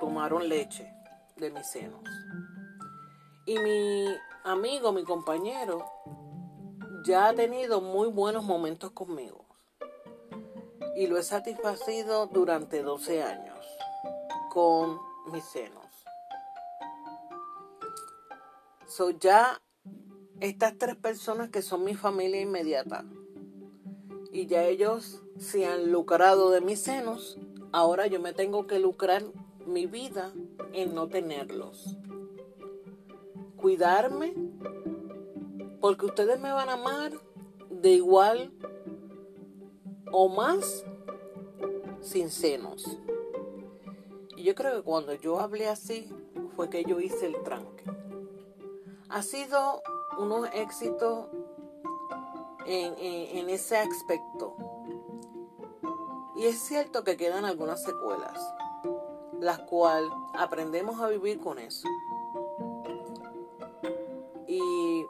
Tomaron 0.00 0.48
leche 0.48 0.90
de 1.36 1.50
mis 1.50 1.66
senos. 1.66 2.00
Y 3.44 3.58
mi 3.58 4.06
amigo, 4.42 4.90
mi 4.90 5.04
compañero, 5.04 5.84
ya 7.04 7.28
ha 7.28 7.34
tenido 7.34 7.82
muy 7.82 8.08
buenos 8.08 8.44
momentos 8.44 8.92
conmigo. 8.92 9.44
Y 10.96 11.08
lo 11.08 11.18
he 11.18 11.22
satisfacido 11.22 12.26
durante 12.26 12.82
12 12.82 13.22
años 13.22 13.66
con 14.48 14.98
mis 15.30 15.44
senos. 15.44 15.91
Soy 18.94 19.16
ya 19.18 19.62
estas 20.40 20.76
tres 20.76 20.96
personas 20.96 21.48
que 21.48 21.62
son 21.62 21.82
mi 21.82 21.94
familia 21.94 22.42
inmediata. 22.42 23.06
Y 24.30 24.44
ya 24.44 24.64
ellos 24.64 25.22
se 25.38 25.64
han 25.64 25.90
lucrado 25.90 26.50
de 26.50 26.60
mis 26.60 26.80
senos. 26.80 27.38
Ahora 27.72 28.06
yo 28.06 28.20
me 28.20 28.34
tengo 28.34 28.66
que 28.66 28.78
lucrar 28.78 29.22
mi 29.66 29.86
vida 29.86 30.34
en 30.74 30.94
no 30.94 31.08
tenerlos. 31.08 31.96
Cuidarme 33.56 34.34
porque 35.80 36.04
ustedes 36.04 36.38
me 36.38 36.52
van 36.52 36.68
a 36.68 36.74
amar 36.74 37.12
de 37.70 37.92
igual 37.92 38.52
o 40.10 40.28
más 40.28 40.84
sin 42.02 42.28
senos. 42.28 42.98
Y 44.36 44.42
yo 44.42 44.54
creo 44.54 44.76
que 44.76 44.82
cuando 44.82 45.14
yo 45.14 45.40
hablé 45.40 45.68
así 45.70 46.10
fue 46.56 46.68
que 46.68 46.84
yo 46.84 47.00
hice 47.00 47.24
el 47.24 47.42
tranque. 47.42 48.01
Ha 49.12 49.22
sido 49.22 49.82
unos 50.18 50.48
éxitos 50.54 51.28
en, 52.66 52.94
en 52.98 53.50
ese 53.50 53.76
aspecto. 53.76 54.56
Y 56.36 56.46
es 56.46 56.58
cierto 56.58 57.04
que 57.04 57.16
quedan 57.16 57.44
algunas 57.44 57.82
secuelas, 57.82 58.38
las 59.38 59.58
cuales 59.60 60.10
aprendemos 60.34 61.00
a 61.00 61.08
vivir 61.08 61.40
con 61.40 61.58
eso. 61.58 61.86
Y 64.46 65.06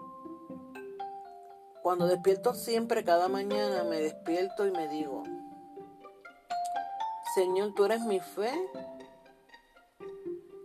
cuando 1.82 2.06
despierto 2.06 2.54
siempre, 2.54 3.04
cada 3.04 3.28
mañana 3.28 3.84
me 3.84 4.00
despierto 4.00 4.66
y 4.66 4.72
me 4.72 4.88
digo, 4.88 5.22
Señor, 7.34 7.72
tú 7.74 7.84
eres 7.84 8.02
mi 8.02 8.20
fe 8.20 8.52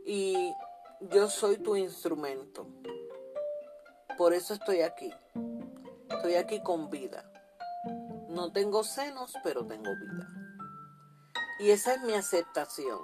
y 0.06 0.54
yo 1.02 1.30
soy 1.30 1.58
tu 1.58 1.76
instrumento. 1.76 2.68
Por 4.18 4.34
eso 4.34 4.56
estoy 4.56 4.82
aquí. 4.82 5.14
Estoy 6.10 6.36
aquí 6.36 6.62
con 6.64 6.90
vida. 6.90 7.32
No 8.30 8.52
tengo 8.52 8.84
senos, 8.84 9.34
pero 9.44 9.66
tengo 9.66 9.92
vida. 9.96 10.28
Y 11.60 11.70
esa 11.70 11.94
es 11.94 12.02
mi 12.02 12.14
aceptación. 12.14 13.00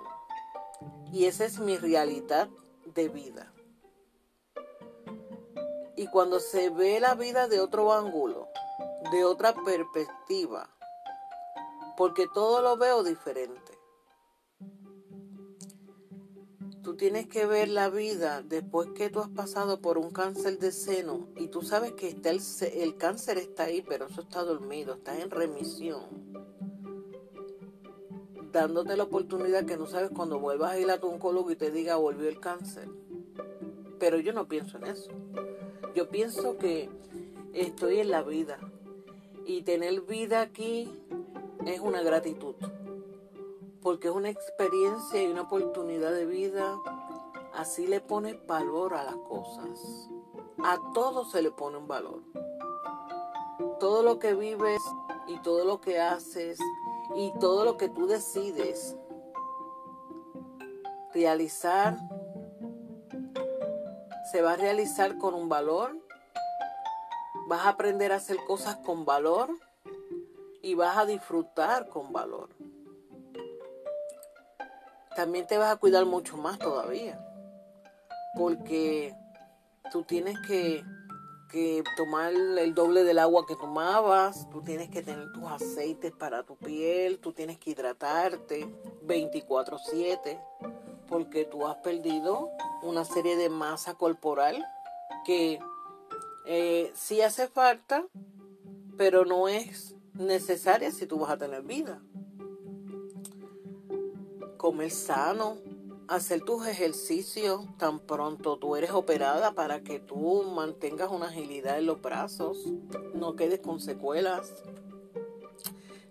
Y 1.12 1.26
esa 1.26 1.46
es 1.46 1.60
mi 1.60 1.78
realidad 1.78 2.50
de 2.86 3.10
vida. 3.10 3.54
Y 5.96 6.08
cuando 6.08 6.40
se 6.40 6.70
ve 6.70 7.00
la 7.00 7.14
vida 7.14 7.48
de 7.48 7.60
otro 7.62 7.94
ángulo, 7.94 8.50
de 9.12 9.24
otra 9.24 9.54
perspectiva, 9.54 10.70
porque 11.96 12.28
todo 12.34 12.62
lo 12.62 12.78
veo 12.78 13.04
diferente. 13.04 13.73
Tú 16.94 16.98
tienes 16.98 17.26
que 17.26 17.48
ver 17.48 17.70
la 17.70 17.90
vida 17.90 18.44
después 18.44 18.90
que 18.92 19.10
tú 19.10 19.20
has 19.20 19.30
pasado 19.30 19.82
por 19.82 19.98
un 19.98 20.12
cáncer 20.12 20.60
de 20.60 20.72
seno 20.72 21.28
y 21.36 21.48
tú 21.48 21.64
sabes 21.64 21.94
que 21.94 22.08
está 22.08 22.30
el, 22.30 22.40
el 22.72 22.98
cáncer 22.98 23.40
está 23.40 23.64
ahí, 23.64 23.82
pero 23.82 24.06
eso 24.06 24.22
está 24.22 24.44
dormido, 24.44 24.94
está 24.94 25.20
en 25.20 25.32
remisión. 25.32 26.04
Dándote 28.52 28.96
la 28.96 29.06
oportunidad 29.06 29.66
que 29.66 29.76
no 29.76 29.88
sabes 29.88 30.12
cuando 30.12 30.38
vuelvas 30.38 30.74
a 30.74 30.80
ir 30.80 30.92
a 30.92 31.00
tu 31.00 31.08
oncólogo 31.08 31.50
y 31.50 31.56
te 31.56 31.72
diga 31.72 31.96
volvió 31.96 32.30
el 32.30 32.40
cáncer. 32.40 32.88
Pero 33.98 34.20
yo 34.20 34.32
no 34.32 34.48
pienso 34.48 34.78
en 34.78 34.86
eso. 34.86 35.10
Yo 35.96 36.10
pienso 36.10 36.60
que 36.60 36.92
estoy 37.54 38.02
en 38.02 38.12
la 38.12 38.22
vida 38.22 38.60
y 39.48 39.64
tener 39.64 40.02
vida 40.02 40.42
aquí 40.42 40.94
es 41.66 41.80
una 41.80 42.04
gratitud 42.04 42.54
porque 43.84 44.08
es 44.08 44.14
una 44.14 44.30
experiencia 44.30 45.22
y 45.22 45.28
una 45.28 45.42
oportunidad 45.42 46.12
de 46.14 46.26
vida. 46.26 46.80
Así 47.54 47.86
le 47.86 48.00
pones 48.00 48.36
valor 48.48 48.94
a 48.94 49.04
las 49.04 49.18
cosas. 49.18 50.10
A 50.64 50.80
todo 50.94 51.26
se 51.26 51.42
le 51.42 51.52
pone 51.52 51.78
un 51.78 51.88
valor. 51.88 52.24
Todo 53.80 54.02
lo 54.02 54.18
que 54.18 54.34
vives 54.34 54.82
y 55.28 55.38
todo 55.40 55.66
lo 55.66 55.82
que 55.82 56.00
haces 56.00 56.58
y 57.16 57.34
todo 57.40 57.66
lo 57.66 57.76
que 57.78 57.90
tú 57.90 58.08
decides 58.08 58.96
realizar 61.14 61.98
se 64.32 64.42
va 64.42 64.54
a 64.54 64.58
realizar 64.58 65.18
con 65.18 65.34
un 65.34 65.50
valor. 65.50 65.98
Vas 67.48 67.66
a 67.66 67.70
aprender 67.70 68.14
a 68.14 68.16
hacer 68.16 68.38
cosas 68.48 68.78
con 68.78 69.04
valor 69.04 69.50
y 70.62 70.76
vas 70.76 70.98
a 70.98 71.06
disfrutar 71.06 71.90
con 71.90 72.14
valor 72.14 72.50
también 75.16 75.48
te 75.48 75.58
vas 75.58 75.72
a 75.72 75.78
cuidar 75.78 76.06
mucho 76.06 76.38
más 76.38 76.60
todavía. 76.60 77.20
Porque 78.36 79.16
tú 79.92 80.04
tienes 80.04 80.38
que, 80.48 80.84
tomar 81.96 82.34
el 82.34 82.74
doble 82.74 83.04
del 83.04 83.20
agua 83.20 83.46
que 83.48 83.56
tomabas, 83.56 84.50
tú 84.50 84.64
tienes 84.64 84.90
que 84.90 85.04
tener 85.04 85.32
tus 85.34 85.44
aceites 85.52 86.12
para 86.12 86.42
tu 86.42 86.58
piel, 86.58 87.20
tú 87.20 87.32
tienes 87.32 87.60
que 87.60 87.70
hidratarte 87.70 88.68
24/7, 89.06 90.42
porque 91.08 91.46
tú 91.46 91.68
has 91.68 91.76
perdido 91.76 92.50
una 92.82 93.06
serie 93.06 93.38
de 93.38 93.50
masa 93.50 93.94
corporal 93.94 94.66
que 95.26 95.60
eh, 96.48 96.92
sí 96.96 97.22
hace 97.22 97.48
falta, 97.48 98.04
pero 98.98 99.24
no 99.24 99.48
es 99.48 99.96
necesaria 100.16 100.90
si 100.92 101.06
tú 101.06 101.20
vas 101.20 101.30
a 101.30 101.38
tener 101.38 101.62
vida 101.62 102.02
comer 104.64 104.92
sano, 104.92 105.58
hacer 106.08 106.40
tus 106.40 106.66
ejercicios 106.66 107.66
tan 107.78 108.00
pronto 108.00 108.58
tú 108.58 108.78
eres 108.78 108.92
operada 108.92 109.52
para 109.52 109.84
que 109.84 110.00
tú 110.00 110.42
mantengas 110.56 111.12
una 111.12 111.26
agilidad 111.26 111.80
en 111.80 111.86
los 111.86 112.02
brazos, 112.02 112.66
no 113.14 113.36
quedes 113.36 113.60
con 113.60 113.82
secuelas. 113.82 114.64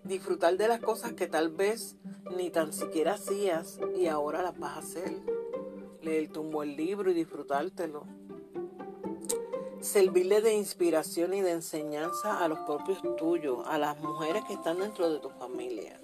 Disfrutar 0.03 0.55
de 0.57 0.67
las 0.67 0.81
cosas 0.81 1.13
que 1.13 1.25
tal 1.25 1.49
vez 1.49 1.95
ni 2.37 2.51
tan 2.51 2.73
siquiera 2.73 3.13
hacías 3.13 3.79
y 3.97 4.05
ahora 4.05 4.43
las 4.43 4.59
vas 4.59 4.75
a 4.75 4.79
hacer. 4.81 5.19
Leerte 6.03 6.37
un 6.37 6.51
buen 6.51 6.75
libro 6.75 7.09
y 7.09 7.15
disfrutártelo. 7.15 8.03
Servirle 9.81 10.41
de 10.41 10.53
inspiración 10.53 11.33
y 11.33 11.41
de 11.41 11.53
enseñanza 11.53 12.37
a 12.37 12.47
los 12.47 12.59
propios 12.59 12.99
tuyos, 13.17 13.67
a 13.67 13.79
las 13.79 13.99
mujeres 13.99 14.43
que 14.45 14.53
están 14.53 14.77
dentro 14.77 15.09
de 15.09 15.17
tu 15.17 15.31
familia, 15.31 15.99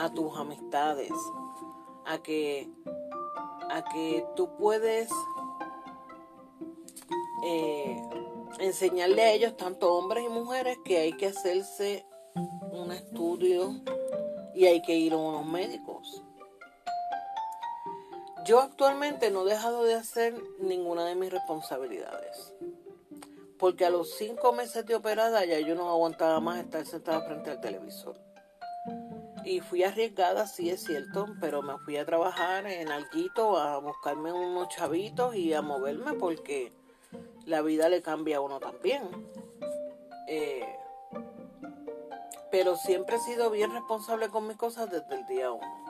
a 0.00 0.10
tus 0.10 0.36
amistades, 0.38 1.12
a 2.06 2.18
que 2.22 2.70
a 3.70 3.84
que 3.84 4.24
tú 4.34 4.56
puedes 4.56 5.10
eh, 7.44 8.02
enseñarle 8.58 9.22
a 9.22 9.32
ellos, 9.32 9.56
tanto 9.56 9.94
hombres 9.94 10.24
y 10.24 10.28
mujeres, 10.28 10.78
que 10.84 10.98
hay 10.98 11.12
que 11.12 11.26
hacerse 11.26 12.04
un 12.72 12.90
estudio 12.92 13.80
y 14.54 14.66
hay 14.66 14.82
que 14.82 14.96
ir 14.96 15.12
a 15.12 15.18
unos 15.18 15.46
médicos. 15.46 16.24
Yo 18.46 18.60
actualmente 18.60 19.30
no 19.30 19.46
he 19.46 19.50
dejado 19.50 19.84
de 19.84 19.94
hacer 19.94 20.34
ninguna 20.58 21.04
de 21.04 21.14
mis 21.14 21.30
responsabilidades. 21.30 22.54
Porque 23.58 23.84
a 23.84 23.90
los 23.90 24.14
cinco 24.14 24.52
meses 24.52 24.86
de 24.86 24.94
operada 24.94 25.44
ya 25.44 25.60
yo 25.60 25.74
no 25.74 25.90
aguantaba 25.90 26.40
más 26.40 26.58
estar 26.58 26.86
sentada 26.86 27.20
frente 27.20 27.50
al 27.50 27.60
televisor. 27.60 28.29
Y 29.44 29.60
fui 29.60 29.84
arriesgada, 29.84 30.46
sí 30.46 30.70
es 30.70 30.84
cierto, 30.84 31.26
pero 31.40 31.62
me 31.62 31.78
fui 31.78 31.96
a 31.96 32.04
trabajar 32.04 32.66
en 32.66 32.88
Alguito 32.90 33.56
a 33.56 33.78
buscarme 33.78 34.32
unos 34.32 34.68
chavitos 34.68 35.34
y 35.34 35.54
a 35.54 35.62
moverme 35.62 36.12
porque 36.14 36.72
la 37.46 37.62
vida 37.62 37.88
le 37.88 38.02
cambia 38.02 38.36
a 38.36 38.40
uno 38.40 38.60
también. 38.60 39.02
Eh, 40.28 40.64
pero 42.50 42.76
siempre 42.76 43.16
he 43.16 43.20
sido 43.20 43.50
bien 43.50 43.72
responsable 43.72 44.28
con 44.28 44.46
mis 44.46 44.56
cosas 44.56 44.90
desde 44.90 45.14
el 45.14 45.26
día 45.26 45.52
uno. 45.52 45.80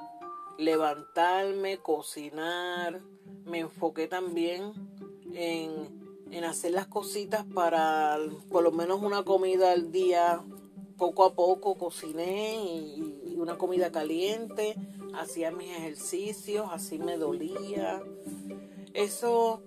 Levantarme, 0.59 1.79
cocinar, 1.79 3.01
me 3.45 3.61
enfoqué 3.61 4.07
también 4.07 4.73
en, 5.33 6.27
en 6.31 6.45
hacer 6.45 6.73
las 6.73 6.87
cositas 6.87 7.45
para 7.47 8.19
por 8.51 8.63
lo 8.63 8.71
menos 8.71 9.03
una 9.03 9.25
comida 9.25 9.73
al 9.73 9.91
día. 9.91 10.43
Poco 10.99 11.25
a 11.25 11.35
poco 11.35 11.79
cociné 11.79 12.57
y, 12.57 13.20
una 13.41 13.59
comida 13.59 13.91
caliente, 13.91 14.77
hacía 15.15 15.51
mis 15.51 15.71
ejercicios, 15.71 16.69
así 16.71 16.99
me 16.99 17.17
dolía. 17.17 18.03
Eso 18.95 19.63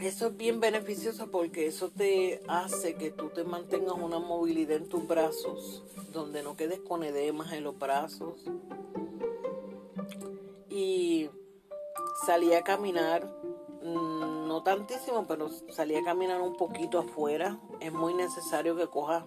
eso 0.00 0.28
es 0.28 0.36
bien 0.36 0.60
beneficioso 0.60 1.30
porque 1.30 1.66
eso 1.66 1.90
te 1.90 2.40
hace 2.48 2.94
que 2.94 3.10
tú 3.10 3.28
te 3.28 3.44
mantengas 3.44 3.94
una 3.94 4.18
movilidad 4.18 4.76
en 4.76 4.88
tus 4.88 5.06
brazos, 5.06 5.82
donde 6.12 6.42
no 6.42 6.56
quedes 6.56 6.80
con 6.80 7.02
edemas 7.02 7.52
en 7.52 7.64
los 7.64 7.78
brazos. 7.78 8.40
Y 10.70 11.28
salí 12.24 12.54
a 12.54 12.62
caminar, 12.62 13.26
mm, 13.82 14.48
no 14.48 14.62
tantísimo, 14.62 15.26
pero 15.26 15.50
salí 15.68 15.96
a 15.96 16.02
caminar 16.02 16.40
un 16.40 16.56
poquito 16.56 16.98
afuera. 17.00 17.60
Es 17.80 17.92
muy 17.92 18.14
necesario 18.14 18.76
que 18.76 18.86
cojas 18.86 19.24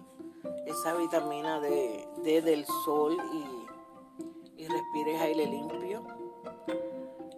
esa 0.66 0.94
vitamina 0.94 1.60
D, 1.60 2.06
del 2.42 2.64
sol 2.84 3.16
y, 3.32 4.62
y 4.62 4.68
respires 4.68 5.20
aire 5.20 5.46
limpio, 5.46 6.06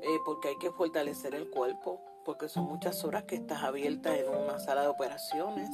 eh, 0.03 0.19
porque 0.25 0.49
hay 0.49 0.59
que 0.59 0.71
fortalecer 0.71 1.35
el 1.35 1.51
cuerpo 1.51 2.01
porque 2.27 2.49
son 2.49 2.65
muchas 2.65 3.05
horas 3.05 3.23
que 3.23 3.37
estás 3.37 3.63
abierta 3.63 4.15
en 4.19 4.29
una 4.29 4.59
sala 4.59 4.83
de 4.83 4.89
operaciones. 4.89 5.71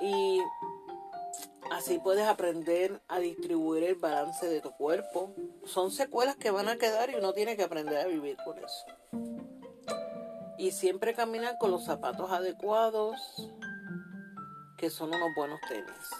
Y 0.00 0.40
así 1.70 2.00
puedes 2.00 2.26
aprender 2.26 3.00
a 3.06 3.20
distribuir 3.20 3.84
el 3.84 3.94
balance 3.94 4.48
de 4.48 4.60
tu 4.60 4.72
cuerpo. 4.72 5.32
Son 5.64 5.92
secuelas 5.92 6.34
que 6.34 6.50
van 6.50 6.68
a 6.68 6.76
quedar 6.76 7.10
y 7.10 7.14
uno 7.14 7.32
tiene 7.32 7.56
que 7.56 7.62
aprender 7.62 7.96
a 7.96 8.06
vivir 8.08 8.36
con 8.44 8.58
eso. 8.58 8.84
Y 10.58 10.72
siempre 10.72 11.14
caminar 11.14 11.58
con 11.58 11.70
los 11.70 11.84
zapatos 11.84 12.32
adecuados, 12.32 13.16
que 14.82 14.90
son 14.90 15.14
unos 15.14 15.32
buenos 15.36 15.60
tenis. 15.68 16.10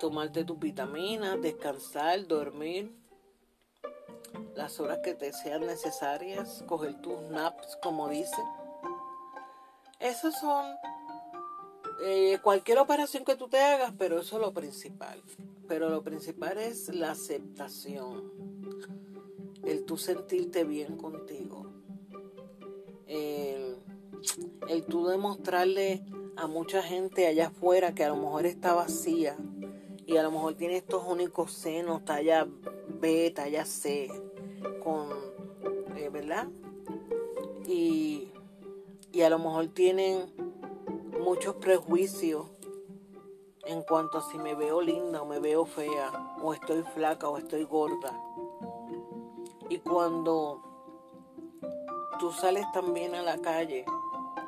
Tomarte 0.00 0.44
tus 0.44 0.58
vitaminas, 0.58 1.38
descansar, 1.42 2.26
dormir 2.26 2.90
las 4.54 4.80
horas 4.80 5.00
que 5.04 5.12
te 5.12 5.34
sean 5.34 5.66
necesarias, 5.66 6.64
coger 6.66 7.02
tus 7.02 7.20
naps, 7.24 7.76
como 7.82 8.08
dice. 8.08 8.42
Esos 10.00 10.36
son 10.36 10.74
eh, 12.02 12.38
cualquier 12.42 12.78
operación 12.78 13.26
que 13.26 13.36
tú 13.36 13.46
te 13.46 13.60
hagas, 13.60 13.92
pero 13.98 14.20
eso 14.20 14.36
es 14.36 14.40
lo 14.40 14.54
principal. 14.54 15.22
Pero 15.68 15.90
lo 15.90 16.02
principal 16.02 16.56
es 16.56 16.88
la 16.88 17.10
aceptación, 17.10 18.32
el 19.64 19.84
tú 19.84 19.98
sentirte 19.98 20.64
bien 20.64 20.96
contigo, 20.96 21.66
el 23.06 24.84
tú 24.86 25.06
demostrarle 25.08 26.02
a 26.38 26.46
mucha 26.46 26.82
gente 26.82 27.26
allá 27.26 27.48
afuera 27.48 27.94
que 27.94 28.04
a 28.04 28.10
lo 28.10 28.16
mejor 28.16 28.46
está 28.46 28.72
vacía 28.72 29.36
y 30.06 30.16
a 30.18 30.22
lo 30.22 30.30
mejor 30.30 30.54
tiene 30.54 30.76
estos 30.76 31.02
únicos 31.04 31.52
senos, 31.52 32.04
talla 32.04 32.46
B, 33.00 33.32
talla 33.34 33.64
C, 33.64 34.08
con, 34.82 35.10
eh, 35.96 36.08
¿verdad? 36.10 36.46
Y, 37.66 38.30
y 39.10 39.22
a 39.22 39.30
lo 39.30 39.40
mejor 39.40 39.66
tienen 39.68 40.32
muchos 41.20 41.56
prejuicios 41.56 42.46
en 43.66 43.82
cuanto 43.82 44.18
a 44.18 44.30
si 44.30 44.38
me 44.38 44.54
veo 44.54 44.80
linda 44.80 45.20
o 45.22 45.26
me 45.26 45.40
veo 45.40 45.66
fea, 45.66 46.36
o 46.40 46.54
estoy 46.54 46.84
flaca 46.94 47.28
o 47.28 47.36
estoy 47.36 47.64
gorda. 47.64 48.16
Y 49.68 49.78
cuando 49.78 50.62
tú 52.20 52.30
sales 52.30 52.64
también 52.72 53.16
a 53.16 53.22
la 53.22 53.38
calle 53.38 53.84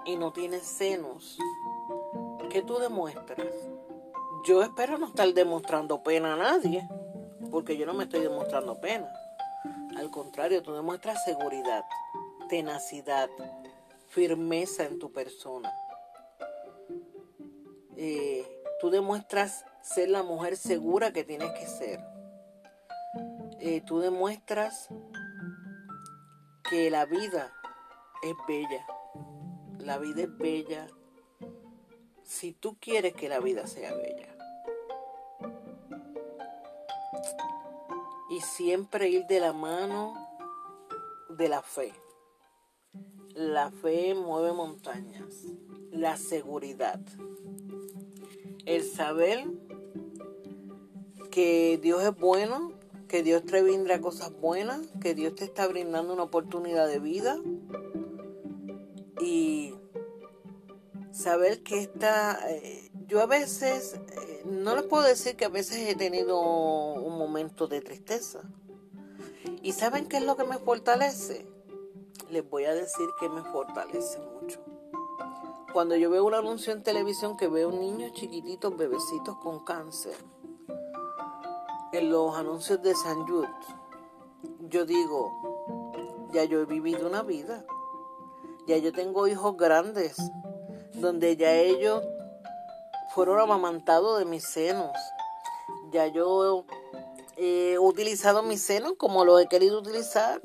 y 0.06 0.16
no 0.16 0.32
tienes 0.32 0.62
senos, 0.62 1.36
¿qué 2.50 2.62
tú 2.62 2.78
demuestras? 2.78 3.54
Yo 4.44 4.62
espero 4.62 4.98
no 4.98 5.06
estar 5.06 5.32
demostrando 5.32 6.02
pena 6.02 6.34
a 6.34 6.36
nadie, 6.36 6.86
porque 7.50 7.76
yo 7.76 7.86
no 7.86 7.94
me 7.94 8.04
estoy 8.04 8.20
demostrando 8.20 8.78
pena. 8.80 9.08
Al 9.96 10.10
contrario, 10.10 10.62
tú 10.62 10.74
demuestras 10.74 11.24
seguridad, 11.24 11.84
tenacidad, 12.48 13.30
firmeza 14.08 14.84
en 14.84 14.98
tu 14.98 15.12
persona. 15.12 15.72
Eh, 17.96 18.46
tú 18.80 18.90
demuestras 18.90 19.64
ser 19.82 20.08
la 20.08 20.22
mujer 20.22 20.56
segura 20.56 21.12
que 21.12 21.24
tienes 21.24 21.52
que 21.52 21.66
ser. 21.66 22.00
Eh, 23.60 23.82
tú 23.86 24.00
demuestras 24.00 24.88
que 26.68 26.90
la 26.90 27.04
vida 27.04 27.52
es 28.22 28.34
bella. 28.48 28.86
La 29.78 29.98
vida 29.98 30.22
es 30.22 30.36
bella 30.38 30.86
si 32.30 32.52
tú 32.52 32.76
quieres 32.78 33.12
que 33.14 33.28
la 33.28 33.40
vida 33.40 33.66
sea 33.66 33.92
bella. 33.92 34.28
y 38.30 38.40
siempre 38.42 39.08
ir 39.08 39.26
de 39.26 39.40
la 39.40 39.52
mano 39.52 40.14
de 41.28 41.48
la 41.48 41.62
fe. 41.62 41.92
La 43.34 43.72
fe 43.72 44.14
mueve 44.14 44.52
montañas, 44.52 45.46
la 45.90 46.16
seguridad, 46.16 47.00
el 48.64 48.84
saber 48.84 49.44
que 51.32 51.80
Dios 51.82 52.04
es 52.04 52.16
bueno, 52.16 52.72
que 53.08 53.24
Dios 53.24 53.44
te 53.44 53.60
brinda 53.60 54.00
cosas 54.00 54.32
buenas, 54.40 54.86
que 55.00 55.16
Dios 55.16 55.34
te 55.34 55.44
está 55.44 55.66
brindando 55.66 56.12
una 56.12 56.22
oportunidad 56.22 56.86
de 56.86 57.00
vida 57.00 57.36
y 59.20 59.74
saber 61.20 61.62
que 61.62 61.80
está, 61.80 62.38
eh, 62.50 62.90
yo 63.06 63.20
a 63.20 63.26
veces 63.26 63.94
eh, 63.94 64.42
no 64.46 64.74
les 64.74 64.84
puedo 64.84 65.02
decir 65.02 65.36
que 65.36 65.44
a 65.44 65.50
veces 65.50 65.76
he 65.88 65.94
tenido 65.94 66.40
un 66.40 67.18
momento 67.18 67.66
de 67.66 67.82
tristeza. 67.82 68.40
¿Y 69.62 69.72
saben 69.72 70.08
qué 70.08 70.16
es 70.16 70.24
lo 70.24 70.36
que 70.36 70.44
me 70.44 70.58
fortalece? 70.58 71.46
Les 72.30 72.48
voy 72.48 72.64
a 72.64 72.74
decir 72.74 73.06
que 73.18 73.28
me 73.28 73.42
fortalece 73.42 74.18
mucho. 74.18 74.60
Cuando 75.74 75.94
yo 75.94 76.08
veo 76.08 76.24
un 76.24 76.34
anuncio 76.34 76.72
en 76.72 76.82
televisión 76.82 77.36
que 77.36 77.48
veo 77.48 77.70
niños 77.70 78.12
chiquititos, 78.14 78.76
bebecitos 78.76 79.36
con 79.36 79.62
cáncer, 79.64 80.16
en 81.92 82.10
los 82.10 82.34
anuncios 82.34 82.80
de 82.82 82.94
San 82.94 83.26
Jude, 83.26 83.48
yo 84.68 84.86
digo, 84.86 86.30
ya 86.32 86.44
yo 86.44 86.60
he 86.60 86.64
vivido 86.64 87.06
una 87.06 87.22
vida, 87.22 87.66
ya 88.66 88.78
yo 88.78 88.92
tengo 88.92 89.28
hijos 89.28 89.56
grandes, 89.56 90.16
donde 90.94 91.36
ya 91.36 91.52
ellos 91.54 92.02
fueron 93.14 93.40
amamantados 93.40 94.18
de 94.18 94.24
mis 94.24 94.44
senos. 94.44 94.92
Ya 95.92 96.06
yo 96.06 96.64
he 97.36 97.78
utilizado 97.78 98.42
mis 98.42 98.62
senos 98.62 98.94
como 98.96 99.24
lo 99.24 99.38
he 99.38 99.48
querido 99.48 99.78
utilizar, 99.80 100.40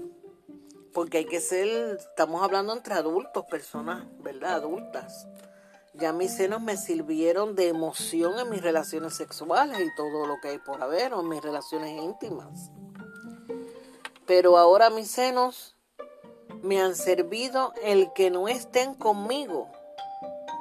porque 0.93 1.19
hay 1.19 1.25
que 1.25 1.41
ser, 1.41 1.97
estamos 1.97 2.41
hablando 2.41 2.73
entre 2.73 2.93
adultos, 2.93 3.45
personas, 3.45 4.05
¿verdad? 4.19 4.53
Adultas. 4.53 5.27
Ya 5.93 6.11
mis 6.11 6.35
senos 6.35 6.61
me 6.61 6.77
sirvieron 6.77 7.55
de 7.55 7.67
emoción 7.67 8.39
en 8.39 8.49
mis 8.49 8.61
relaciones 8.61 9.13
sexuales 9.15 9.79
y 9.79 9.95
todo 9.95 10.25
lo 10.25 10.39
que 10.41 10.49
hay 10.49 10.57
por 10.57 10.81
haber, 10.81 11.13
o 11.13 11.21
en 11.21 11.29
mis 11.29 11.41
relaciones 11.41 12.01
íntimas. 12.01 12.71
Pero 14.25 14.57
ahora 14.57 14.89
mis 14.89 15.11
senos 15.11 15.75
me 16.63 16.81
han 16.81 16.95
servido 16.95 17.73
el 17.83 18.11
que 18.13 18.31
no 18.31 18.47
estén 18.47 18.95
conmigo 18.95 19.69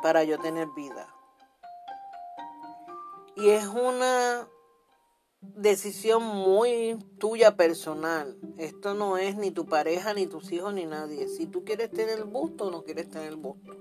para 0.04 0.22
yo 0.22 0.38
tener 0.38 0.68
vida. 0.76 1.08
Y 3.36 3.48
es 3.48 3.66
una 3.66 4.46
decisión 5.40 6.22
muy 6.22 6.98
tuya 7.18 7.56
personal. 7.56 8.36
Esto 8.58 8.92
no 8.92 9.16
es 9.16 9.34
ni 9.34 9.50
tu 9.50 9.64
pareja, 9.64 10.12
ni 10.12 10.26
tus 10.26 10.52
hijos, 10.52 10.74
ni 10.74 10.84
nadie. 10.84 11.26
Si 11.28 11.46
tú 11.46 11.64
quieres 11.64 11.90
tener 11.90 12.18
el 12.18 12.24
busto 12.24 12.66
o 12.66 12.70
no 12.70 12.84
quieres 12.84 13.08
tener 13.08 13.28
el 13.28 13.36
busto. 13.36 13.78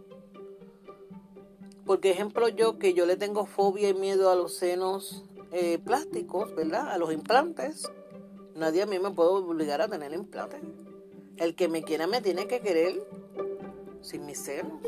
Porque 1.86 2.12
ejemplo 2.12 2.48
yo 2.48 2.80
que 2.80 2.94
yo 2.94 3.06
le 3.06 3.18
tengo 3.18 3.46
fobia 3.46 3.90
y 3.90 3.94
miedo 3.94 4.32
a 4.32 4.36
los 4.36 4.56
senos 4.56 5.26
eh, 5.52 5.78
plásticos, 5.78 6.56
¿verdad? 6.56 6.90
A 6.90 6.98
los 6.98 7.12
implantes. 7.12 7.92
Nadie 8.56 8.84
a 8.84 8.86
mí 8.86 8.98
me 8.98 9.12
puede 9.12 9.32
obligar 9.32 9.82
a 9.82 9.90
tener 9.90 10.14
implantes. 10.14 10.62
El 11.36 11.54
que 11.54 11.68
me 11.68 11.84
quiera 11.84 12.08
me 12.08 12.22
tiene 12.22 12.48
que 12.48 12.62
querer 12.62 13.06
sin 14.00 14.26
mis 14.26 14.40
senos. 14.40 14.82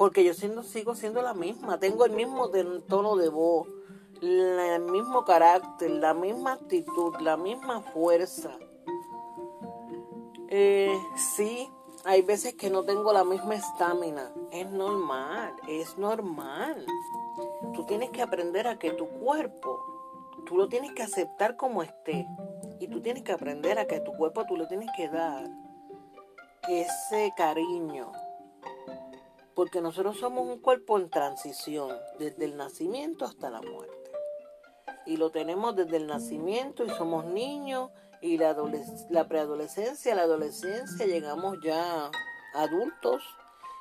Porque 0.00 0.24
yo 0.24 0.32
sigo 0.32 0.94
siendo 0.94 1.20
la 1.20 1.34
misma. 1.34 1.78
Tengo 1.78 2.06
el 2.06 2.12
mismo 2.12 2.50
tono 2.88 3.16
de 3.16 3.28
voz, 3.28 3.68
el 4.22 4.80
mismo 4.80 5.26
carácter, 5.26 5.90
la 5.90 6.14
misma 6.14 6.54
actitud, 6.54 7.16
la 7.20 7.36
misma 7.36 7.82
fuerza. 7.82 8.50
Eh, 10.48 10.98
sí, 11.16 11.70
hay 12.06 12.22
veces 12.22 12.54
que 12.54 12.70
no 12.70 12.82
tengo 12.84 13.12
la 13.12 13.24
misma 13.24 13.56
estamina. 13.56 14.32
Es 14.50 14.70
normal, 14.70 15.54
es 15.68 15.98
normal. 15.98 16.86
Tú 17.74 17.84
tienes 17.84 18.08
que 18.08 18.22
aprender 18.22 18.68
a 18.68 18.78
que 18.78 18.92
tu 18.92 19.06
cuerpo, 19.06 19.84
tú 20.46 20.56
lo 20.56 20.66
tienes 20.70 20.92
que 20.92 21.02
aceptar 21.02 21.58
como 21.58 21.82
esté. 21.82 22.26
Y 22.78 22.88
tú 22.88 23.02
tienes 23.02 23.22
que 23.22 23.32
aprender 23.32 23.78
a 23.78 23.84
que 23.84 24.00
tu 24.00 24.14
cuerpo 24.14 24.46
tú 24.46 24.56
le 24.56 24.64
tienes 24.64 24.88
que 24.96 25.10
dar 25.10 25.46
ese 26.70 27.34
cariño. 27.36 28.10
Porque 29.60 29.82
nosotros 29.82 30.16
somos 30.16 30.46
un 30.46 30.58
cuerpo 30.58 30.98
en 30.98 31.10
transición, 31.10 31.94
desde 32.18 32.46
el 32.46 32.56
nacimiento 32.56 33.26
hasta 33.26 33.50
la 33.50 33.60
muerte. 33.60 34.10
Y 35.04 35.18
lo 35.18 35.28
tenemos 35.28 35.76
desde 35.76 35.98
el 35.98 36.06
nacimiento 36.06 36.82
y 36.82 36.88
somos 36.88 37.26
niños 37.26 37.90
y 38.22 38.38
la, 38.38 38.56
preadolescencia, 39.28 40.14
la 40.14 40.22
adolescencia, 40.22 41.04
llegamos 41.04 41.58
ya 41.62 42.10
adultos 42.54 43.22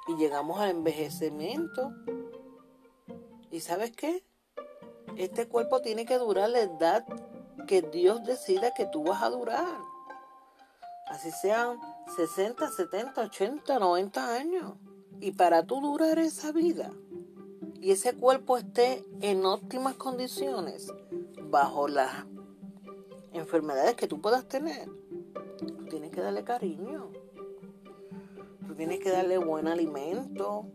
y 0.09 0.17
llegamos 0.17 0.59
al 0.59 0.71
envejecimiento. 0.71 1.93
¿Y 3.49 3.61
sabes 3.61 3.93
qué? 3.95 4.25
Este 5.15 5.47
cuerpo 5.47 5.79
tiene 5.79 6.05
que 6.05 6.17
durar 6.17 6.49
la 6.49 6.59
edad 6.59 7.05
que 7.67 7.83
Dios 7.83 8.25
decida 8.25 8.73
que 8.73 8.85
tú 8.85 9.05
vas 9.05 9.23
a 9.23 9.29
durar. 9.29 9.79
Así 11.07 11.31
sean 11.31 11.79
60, 12.17 12.67
70, 12.69 13.21
80, 13.21 13.79
90 13.79 14.35
años. 14.35 14.73
Y 15.19 15.31
para 15.31 15.65
tú 15.65 15.81
durar 15.81 16.19
esa 16.19 16.51
vida 16.51 16.91
y 17.81 17.91
ese 17.91 18.13
cuerpo 18.13 18.57
esté 18.57 19.03
en 19.21 19.45
óptimas 19.45 19.95
condiciones, 19.95 20.91
bajo 21.43 21.87
las 21.87 22.25
enfermedades 23.33 23.95
que 23.95 24.07
tú 24.07 24.21
puedas 24.21 24.47
tener, 24.47 24.89
tú 25.57 25.85
tienes 25.89 26.11
que 26.11 26.21
darle 26.21 26.43
cariño. 26.43 27.11
Tú 28.67 28.75
tienes 28.75 28.99
que 28.99 29.09
darle 29.09 29.37
buen 29.39 29.67
alimento, 29.67 30.67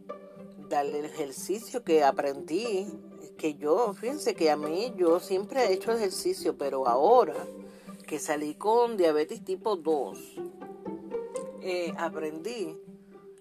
darle 0.69 0.99
el 0.99 1.05
ejercicio 1.05 1.85
que 1.85 2.03
aprendí, 2.03 2.89
que 3.39 3.55
yo, 3.55 3.95
fíjense 3.95 4.35
que 4.35 4.51
a 4.51 4.57
mí 4.57 4.93
yo 4.97 5.21
siempre 5.21 5.65
he 5.65 5.73
hecho 5.73 5.93
ejercicio, 5.93 6.57
pero 6.57 6.89
ahora 6.89 7.37
que 8.07 8.19
salí 8.19 8.55
con 8.55 8.97
diabetes 8.97 9.45
tipo 9.45 9.77
2, 9.77 10.19
eh, 11.63 11.95
aprendí 11.97 12.77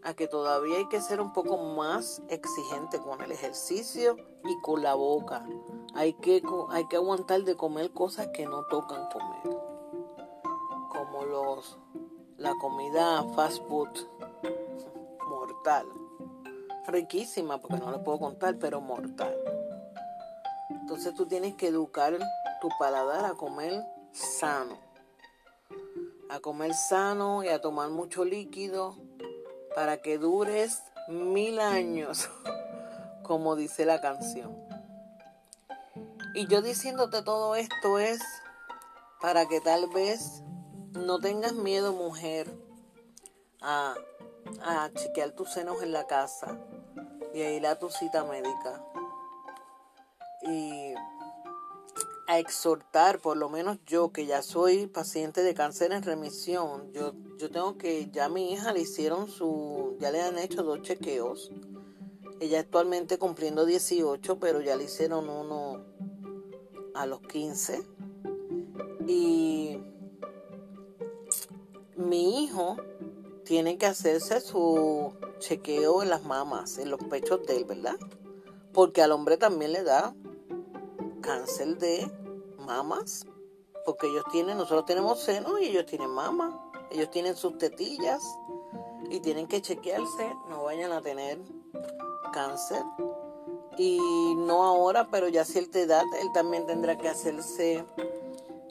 a 0.04 0.14
que 0.14 0.28
todavía 0.28 0.78
hay 0.78 0.88
que 0.88 1.02
ser 1.02 1.22
un 1.22 1.32
poco 1.32 1.58
más 1.58 2.22
exigente 2.28 3.00
con 3.00 3.22
el 3.22 3.32
ejercicio 3.32 4.18
y 4.44 4.62
con 4.62 4.84
la 4.84 4.96
boca. 4.96 5.46
Hay 5.94 6.14
que, 6.16 6.42
hay 6.72 6.88
que 6.88 6.98
aguantar 6.98 7.44
de 7.44 7.56
comer 7.56 7.92
cosas 7.92 8.28
que 8.34 8.46
no 8.46 8.66
tocan 8.66 9.10
comer. 9.10 9.58
Como 10.90 11.24
los 11.26 11.78
la 12.38 12.54
comida 12.60 13.24
fast 13.36 13.66
food 13.68 13.90
mortal. 15.30 15.88
Riquísima, 16.88 17.60
porque 17.60 17.78
no 17.78 17.92
le 17.92 18.00
puedo 18.00 18.20
contar, 18.20 18.58
pero 18.60 18.82
mortal. 18.82 19.34
Entonces 20.70 21.14
tú 21.14 21.26
tienes 21.26 21.56
que 21.56 21.68
educar 21.68 22.20
tu 22.60 22.68
paladar 22.78 23.26
a 23.26 23.36
comer 23.36 23.82
sano. 24.12 24.78
A 26.30 26.40
comer 26.40 26.74
sano 26.74 27.44
y 27.44 27.48
a 27.48 27.62
tomar 27.62 27.90
mucho 27.90 28.26
líquido 28.26 28.98
para 29.76 29.98
que 29.98 30.18
dures 30.18 30.84
mil 31.08 31.60
años, 31.60 32.30
como 33.24 33.56
dice 33.56 33.86
la 33.86 34.02
canción. 34.02 34.56
Y 36.36 36.48
yo 36.48 36.62
diciéndote 36.62 37.22
todo 37.22 37.56
esto 37.56 38.00
es 38.00 38.20
para 39.22 39.46
que 39.48 39.62
tal 39.62 39.88
vez 39.90 40.42
no 40.92 41.20
tengas 41.20 41.54
miedo, 41.54 41.94
mujer, 41.94 42.52
a, 43.62 43.96
a 44.62 44.92
chequear 44.94 45.32
tus 45.32 45.52
senos 45.52 45.82
en 45.82 45.94
la 45.94 46.06
casa 46.08 46.58
y 47.34 47.42
a 47.42 47.52
ir 47.52 47.66
a 47.66 47.80
tu 47.80 47.90
cita 47.90 48.24
médica. 48.24 48.84
Y 50.42 50.94
exhortar, 52.40 53.20
por 53.20 53.38
lo 53.38 53.50
menos 53.50 53.78
yo 53.86 54.12
que 54.12 54.26
ya 54.26 54.42
soy 54.42 54.88
paciente 54.88 55.44
de 55.44 55.54
cáncer 55.54 55.92
en 55.92 56.04
remisión, 56.04 56.92
yo, 56.94 57.14
yo 57.38 57.52
tengo 57.52 57.78
que, 57.78 58.10
ya 58.12 58.26
a 58.26 58.30
mi 58.30 58.54
hija 58.54 58.72
le 58.74 58.82
hicieron 58.82 59.28
su, 59.30 59.98
ya 60.00 60.12
le 60.12 60.22
han 60.22 60.38
hecho 60.38 60.64
dos 60.64 60.82
chequeos. 60.82 61.52
Ella 62.40 62.60
actualmente 62.60 63.18
cumpliendo 63.18 63.66
18, 63.66 64.40
pero 64.40 64.62
ya 64.62 64.76
le 64.76 64.86
hicieron 64.86 65.30
uno 65.30 65.84
a 66.94 67.06
los 67.06 67.22
15. 67.22 67.84
Y 69.08 69.78
mi 71.96 72.44
hijo 72.44 72.78
tiene 73.44 73.78
que 73.78 73.86
hacerse 73.86 74.42
su 74.42 75.14
chequeo 75.40 76.02
en 76.02 76.10
las 76.10 76.24
mamas, 76.24 76.78
en 76.78 76.90
los 76.90 77.04
pechos 77.04 77.46
de 77.46 77.58
él, 77.58 77.66
¿verdad? 77.66 77.98
Porque 78.74 79.02
al 79.02 79.12
hombre 79.12 79.38
también 79.38 79.74
le 79.74 79.84
da 79.84 80.16
cáncer 81.22 81.78
de 81.78 82.12
mamas, 82.66 83.26
porque 83.86 84.08
ellos 84.08 84.24
tienen, 84.32 84.58
nosotros 84.58 84.86
tenemos 84.86 85.20
seno 85.20 85.60
y 85.60 85.66
ellos 85.66 85.86
tienen 85.86 86.10
mama, 86.10 86.72
ellos 86.92 87.10
tienen 87.10 87.36
sus 87.36 87.58
tetillas 87.58 88.24
y 89.10 89.20
tienen 89.20 89.48
que 89.48 89.62
chequearse, 89.62 90.34
no 90.50 90.64
vayan 90.64 90.92
a 90.92 91.02
tener 91.02 91.40
cáncer 92.32 92.84
y 93.78 94.00
no 94.36 94.64
ahora, 94.64 95.08
pero 95.10 95.28
ya 95.28 95.42
a 95.42 95.46
cierta 95.46 95.80
edad, 95.80 96.04
él 96.22 96.32
también 96.34 96.66
tendrá 96.66 96.98
que 96.98 97.10
hacerse 97.10 97.86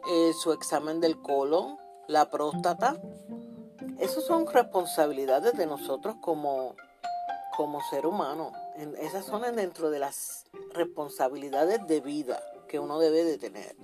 eh, 0.09 0.33
su 0.41 0.53
examen 0.53 1.01
del 1.01 1.21
colon, 1.21 1.79
la 2.07 2.31
próstata. 2.31 2.97
Esas 3.99 4.25
son 4.25 4.47
responsabilidades 4.47 5.55
de 5.55 5.67
nosotros 5.67 6.17
como, 6.21 6.75
como 7.57 7.81
ser 7.91 8.07
humano. 8.07 8.53
Esas 8.99 9.25
son 9.27 9.43
dentro 9.55 9.91
de 9.91 9.99
las 9.99 10.45
responsabilidades 10.73 11.87
de 11.87 12.01
vida 12.01 12.41
que 12.73 12.79
uno 12.79 12.99
debe 12.99 13.23
de 13.23 13.37
tener. 13.37 13.77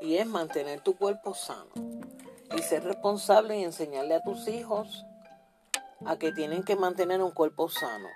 Y 0.00 0.16
es 0.16 0.26
mantener 0.26 0.80
tu 0.80 0.96
cuerpo 0.96 1.32
sano. 1.32 1.70
Y 2.56 2.60
ser 2.60 2.82
responsable 2.82 3.56
y 3.56 3.62
enseñarle 3.62 4.16
a 4.16 4.22
tus 4.24 4.48
hijos 4.48 5.06
a 6.04 6.18
que 6.18 6.32
tienen 6.32 6.64
que 6.64 6.74
mantener 6.74 7.22
un 7.22 7.30
cuerpo 7.30 7.68
sano. 7.68 8.08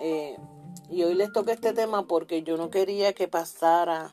Eh, 0.00 0.36
y 0.88 1.02
hoy 1.02 1.14
les 1.14 1.32
toca 1.32 1.52
este 1.52 1.72
tema 1.72 2.06
porque 2.06 2.44
yo 2.44 2.56
no 2.56 2.70
quería 2.70 3.12
que 3.12 3.26
pasara 3.26 4.12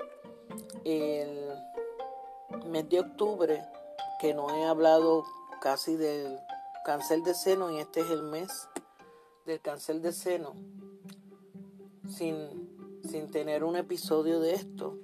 el 0.86 1.52
mes 2.66 2.90
de 2.90 3.00
octubre, 3.00 3.64
que 4.20 4.34
no 4.34 4.50
he 4.50 4.66
hablado 4.66 5.24
casi 5.62 5.98
del 5.98 6.40
cáncer 6.84 7.22
de 7.22 7.36
seno 7.36 7.70
y 7.70 7.78
este 7.78 8.00
es 8.00 8.10
el 8.10 8.24
mes 8.24 8.68
del 9.46 9.62
cáncer 9.62 10.02
de 10.02 10.14
seno, 10.14 10.56
sin, 12.10 12.73
sin 13.08 13.30
tener 13.32 13.64
un 13.64 13.76
episodio 13.76 14.40
de 14.40 14.54
esto. 14.54 15.00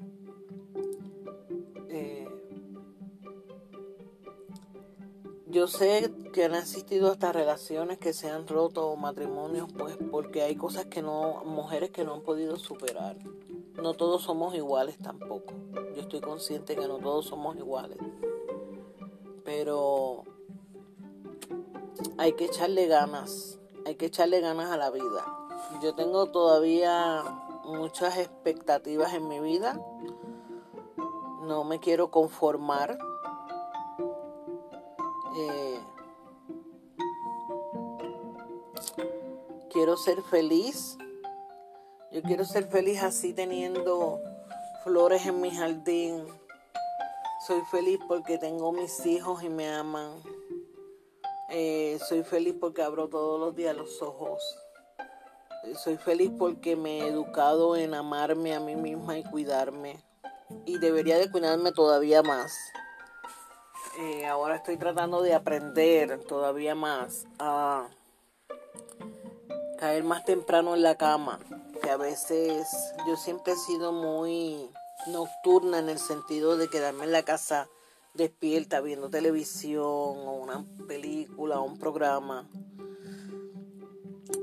Yo 5.51 5.65
sé 5.65 6.13
que 6.31 6.45
han 6.45 6.53
existido 6.53 7.11
hasta 7.11 7.31
relaciones 7.31 7.97
que 7.97 8.13
se 8.13 8.29
han 8.29 8.47
roto 8.47 8.87
o 8.87 8.95
matrimonios, 8.95 9.67
pues 9.75 9.97
porque 10.11 10.43
hay 10.43 10.55
cosas 10.55 10.85
que 10.85 11.01
no, 11.01 11.43
mujeres 11.43 11.89
que 11.89 12.03
no 12.03 12.13
han 12.13 12.21
podido 12.21 12.57
superar. 12.57 13.17
No 13.81 13.95
todos 13.95 14.21
somos 14.21 14.53
iguales 14.53 14.99
tampoco. 14.99 15.55
Yo 15.95 16.01
estoy 16.01 16.21
consciente 16.21 16.75
que 16.75 16.87
no 16.87 16.99
todos 16.99 17.25
somos 17.25 17.55
iguales. 17.55 17.97
Pero 19.43 20.23
hay 22.19 22.33
que 22.33 22.45
echarle 22.45 22.85
ganas, 22.85 23.57
hay 23.87 23.95
que 23.95 24.05
echarle 24.05 24.41
ganas 24.41 24.69
a 24.69 24.77
la 24.77 24.91
vida. 24.91 25.49
Yo 25.81 25.95
tengo 25.95 26.27
todavía 26.27 27.23
muchas 27.69 28.17
expectativas 28.17 29.13
en 29.13 29.27
mi 29.27 29.39
vida. 29.39 29.79
No 31.43 31.63
me 31.63 31.79
quiero 31.79 32.11
conformar 32.11 32.97
eh, 35.37 35.79
quiero 39.71 39.95
ser 39.95 40.21
feliz, 40.23 40.97
Yo 42.11 42.23
quiero 42.23 42.43
ser 42.43 42.65
feliz 42.67 43.03
así 43.03 43.33
teniendo 43.33 44.19
flores 44.83 45.25
en 45.27 45.39
mi 45.41 45.51
jardín. 45.51 46.25
Soy 47.45 47.61
feliz 47.71 47.99
porque 48.07 48.37
tengo 48.37 48.71
mis 48.71 49.05
hijos 49.05 49.43
y 49.43 49.49
me 49.49 49.69
aman. 49.69 50.21
Eh, 51.49 51.99
soy 52.07 52.23
feliz 52.23 52.55
porque 52.59 52.81
abro 52.81 53.07
todos 53.07 53.39
los 53.39 53.55
días 53.55 53.75
los 53.75 54.01
ojos. 54.01 54.41
Soy 55.75 55.97
feliz 55.97 56.31
porque 56.37 56.75
me 56.75 56.99
he 56.99 57.07
educado 57.07 57.75
en 57.75 57.93
amarme 57.93 58.55
a 58.55 58.59
mí 58.59 58.75
misma 58.75 59.17
y 59.17 59.23
cuidarme. 59.23 60.03
Y 60.65 60.77
debería 60.77 61.17
de 61.17 61.29
cuidarme 61.29 61.71
todavía 61.71 62.23
más. 62.23 62.53
Eh, 63.99 64.25
ahora 64.25 64.55
estoy 64.55 64.77
tratando 64.77 65.21
de 65.21 65.33
aprender 65.33 66.23
todavía 66.23 66.75
más 66.75 67.25
a 67.37 67.89
caer 69.77 70.03
más 70.03 70.23
temprano 70.25 70.75
en 70.75 70.81
la 70.83 70.95
cama. 70.95 71.39
Que 71.81 71.89
a 71.89 71.97
veces 71.97 72.67
yo 73.07 73.17
siempre 73.17 73.53
he 73.53 73.57
sido 73.57 73.91
muy 73.91 74.69
nocturna 75.07 75.79
en 75.79 75.89
el 75.89 75.99
sentido 75.99 76.57
de 76.57 76.69
quedarme 76.69 77.05
en 77.05 77.11
la 77.11 77.23
casa 77.23 77.69
despierta 78.13 78.81
viendo 78.81 79.09
televisión 79.09 79.83
o 79.83 80.33
una 80.37 80.65
película 80.87 81.59
o 81.59 81.63
un 81.63 81.77
programa. 81.77 82.49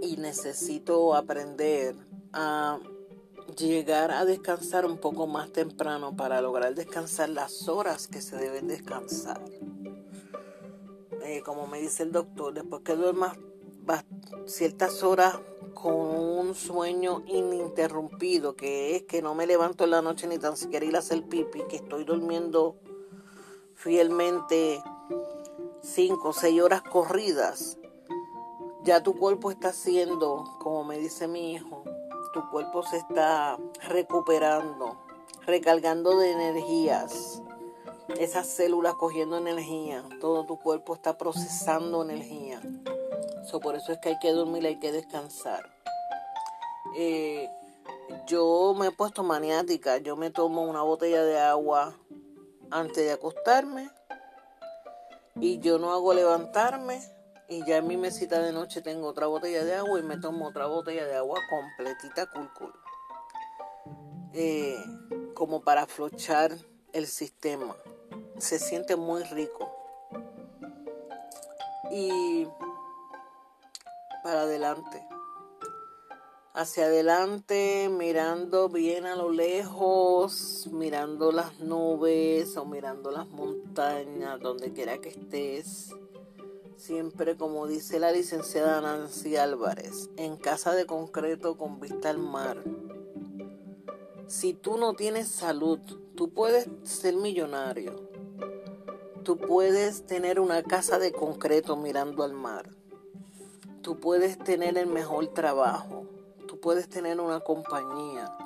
Y 0.03 0.17
necesito 0.17 1.15
aprender 1.15 1.97
a 2.33 2.79
llegar 3.57 4.11
a 4.11 4.25
descansar 4.25 4.85
un 4.85 4.99
poco 4.99 5.27
más 5.27 5.53
temprano 5.53 6.17
para 6.17 6.41
lograr 6.41 6.75
descansar 6.75 7.29
las 7.29 7.69
horas 7.69 8.09
que 8.09 8.21
se 8.21 8.37
deben 8.37 8.69
descansar. 8.69 9.41
Eh, 11.23 11.43
como 11.45 11.67
me 11.67 11.81
dice 11.81 12.03
el 12.03 12.13
doctor, 12.13 12.55
después 12.55 12.83
que 12.83 12.95
duermas 12.95 13.37
ciertas 14.47 15.03
horas 15.03 15.39
con 15.75 15.95
un 15.95 16.55
sueño 16.55 17.23
ininterrumpido, 17.27 18.57
que 18.57 18.97
es 18.97 19.03
que 19.03 19.23
no 19.23 19.35
me 19.35 19.47
levanto 19.47 19.85
en 19.85 19.91
la 19.91 20.03
noche 20.03 20.27
ni 20.27 20.39
tan 20.39 20.57
siquiera 20.57 20.87
ir 20.87 20.97
a 20.97 21.01
hacer 21.01 21.25
pipi, 21.25 21.63
que 21.69 21.77
estoy 21.77 22.05
durmiendo 22.05 22.77
fielmente 23.75 24.83
cinco 25.83 26.31
o 26.31 26.33
seis 26.33 26.61
horas 26.61 26.83
corridas, 26.83 27.79
ya 28.87 29.03
tu 29.03 29.19
cuerpo 29.19 29.51
está 29.51 29.71
haciendo, 29.71 30.45
como 30.61 30.85
me 30.85 30.97
dice 30.97 31.27
mi 31.27 31.55
hijo, 31.55 31.83
tu 32.33 32.49
cuerpo 32.51 32.85
se 32.85 32.99
está 32.99 33.59
recuperando, 33.89 34.97
recargando 35.45 36.17
de 36.17 36.31
energías, 36.31 37.43
esas 38.21 38.47
células 38.47 38.95
cogiendo 38.95 39.39
energía, 39.39 40.05
todo 40.21 40.47
tu 40.47 40.61
cuerpo 40.61 40.95
está 40.95 41.19
procesando 41.19 42.05
energía. 42.05 42.63
por 43.61 43.75
eso 43.75 43.91
es 43.93 43.99
que 43.99 44.11
hay 44.11 44.19
que 44.21 44.31
dormir, 44.31 44.65
hay 44.65 44.79
que 44.79 44.93
descansar. 44.93 45.69
Eh, 46.95 47.51
yo 48.29 48.73
me 48.79 48.87
he 48.87 48.91
puesto 48.93 49.25
maniática, 49.25 49.99
yo 49.99 50.15
me 50.15 50.31
tomo 50.31 50.63
una 50.63 50.83
botella 50.83 51.25
de 51.25 51.41
agua 51.41 51.97
antes 52.71 53.05
de 53.05 53.11
acostarme 53.11 53.91
y 55.41 55.59
yo 55.59 55.81
no 55.81 55.93
hago 55.93 56.15
levantarme 56.15 57.16
y 57.49 57.65
ya 57.65 57.79
en 57.79 57.87
mi 57.87 57.97
mesita 57.97 58.41
de 58.41 58.53
noche 58.53 58.83
tengo 58.83 59.07
otra 59.07 59.27
botella 59.27 59.65
de 59.65 59.75
agua 59.75 60.01
y 60.01 60.03
me 60.03 60.17
tomo 60.17 60.49
otra 60.49 60.67
botella 60.67 61.07
de 61.07 61.17
agua 61.17 61.41
completita 61.49 62.29
cool 62.31 62.73
eh, 64.33 64.77
como 65.35 65.63
para 65.63 65.83
aflochar 65.83 66.53
el 66.93 67.07
sistema. 67.07 67.77
Se 68.39 68.59
siente 68.59 68.97
muy 68.97 69.23
rico. 69.25 69.71
Y 71.91 72.47
para 74.23 74.43
adelante. 74.43 75.03
Hacia 76.53 76.87
adelante, 76.87 77.89
mirando 77.91 78.69
bien 78.69 79.07
a 79.07 79.15
lo 79.15 79.31
lejos, 79.31 80.69
mirando 80.73 81.31
las 81.31 81.61
nubes 81.61 82.57
o 82.57 82.65
mirando 82.65 83.11
las 83.11 83.29
montañas, 83.29 84.41
donde 84.41 84.73
quiera 84.73 84.99
que 84.99 85.11
estés 85.11 85.95
Siempre, 86.77 87.37
como 87.37 87.67
dice 87.67 87.99
la 87.99 88.13
licenciada 88.13 88.83
Nancy 88.83 89.37
Álvarez, 89.37 90.11
en 90.19 90.37
casa 90.37 90.75
de 90.75 90.85
concreto 90.85 91.57
con 91.57 91.81
vista 91.81 92.11
al 92.11 92.19
mar. 92.19 92.63
Si 94.27 94.53
tú 94.53 94.77
no 94.77 94.93
tienes 94.93 95.29
salud, 95.29 95.79
tú 96.17 96.31
puedes 96.35 96.69
ser 96.83 97.17
millonario. 97.17 97.97
Tú 99.25 99.39
puedes 99.39 100.05
tener 100.07 100.39
una 100.39 100.63
casa 100.63 100.99
de 100.99 101.13
concreto 101.13 101.77
mirando 101.77 102.23
al 102.23 102.35
mar. 102.35 102.69
Tú 103.81 103.99
puedes 103.99 104.39
tener 104.39 104.77
el 104.77 104.87
mejor 104.87 105.29
trabajo. 105.29 106.05
Tú 106.47 106.61
puedes 106.61 106.89
tener 106.89 107.21
una 107.21 107.41
compañía. 107.41 108.37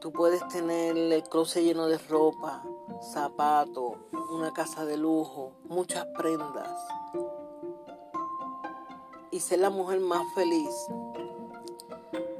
Tú 0.00 0.12
puedes 0.12 0.46
tener 0.46 0.96
el 0.96 1.22
closet 1.24 1.64
lleno 1.64 1.88
de 1.88 1.98
ropa, 1.98 2.62
zapatos, 3.12 3.95
una 4.12 4.52
casa 4.52 4.84
de 4.84 4.96
lujo, 4.96 5.52
muchas 5.64 6.06
prendas 6.16 6.70
y 9.30 9.40
ser 9.40 9.60
la 9.60 9.70
mujer 9.70 10.00
más 10.00 10.22
feliz. 10.34 10.74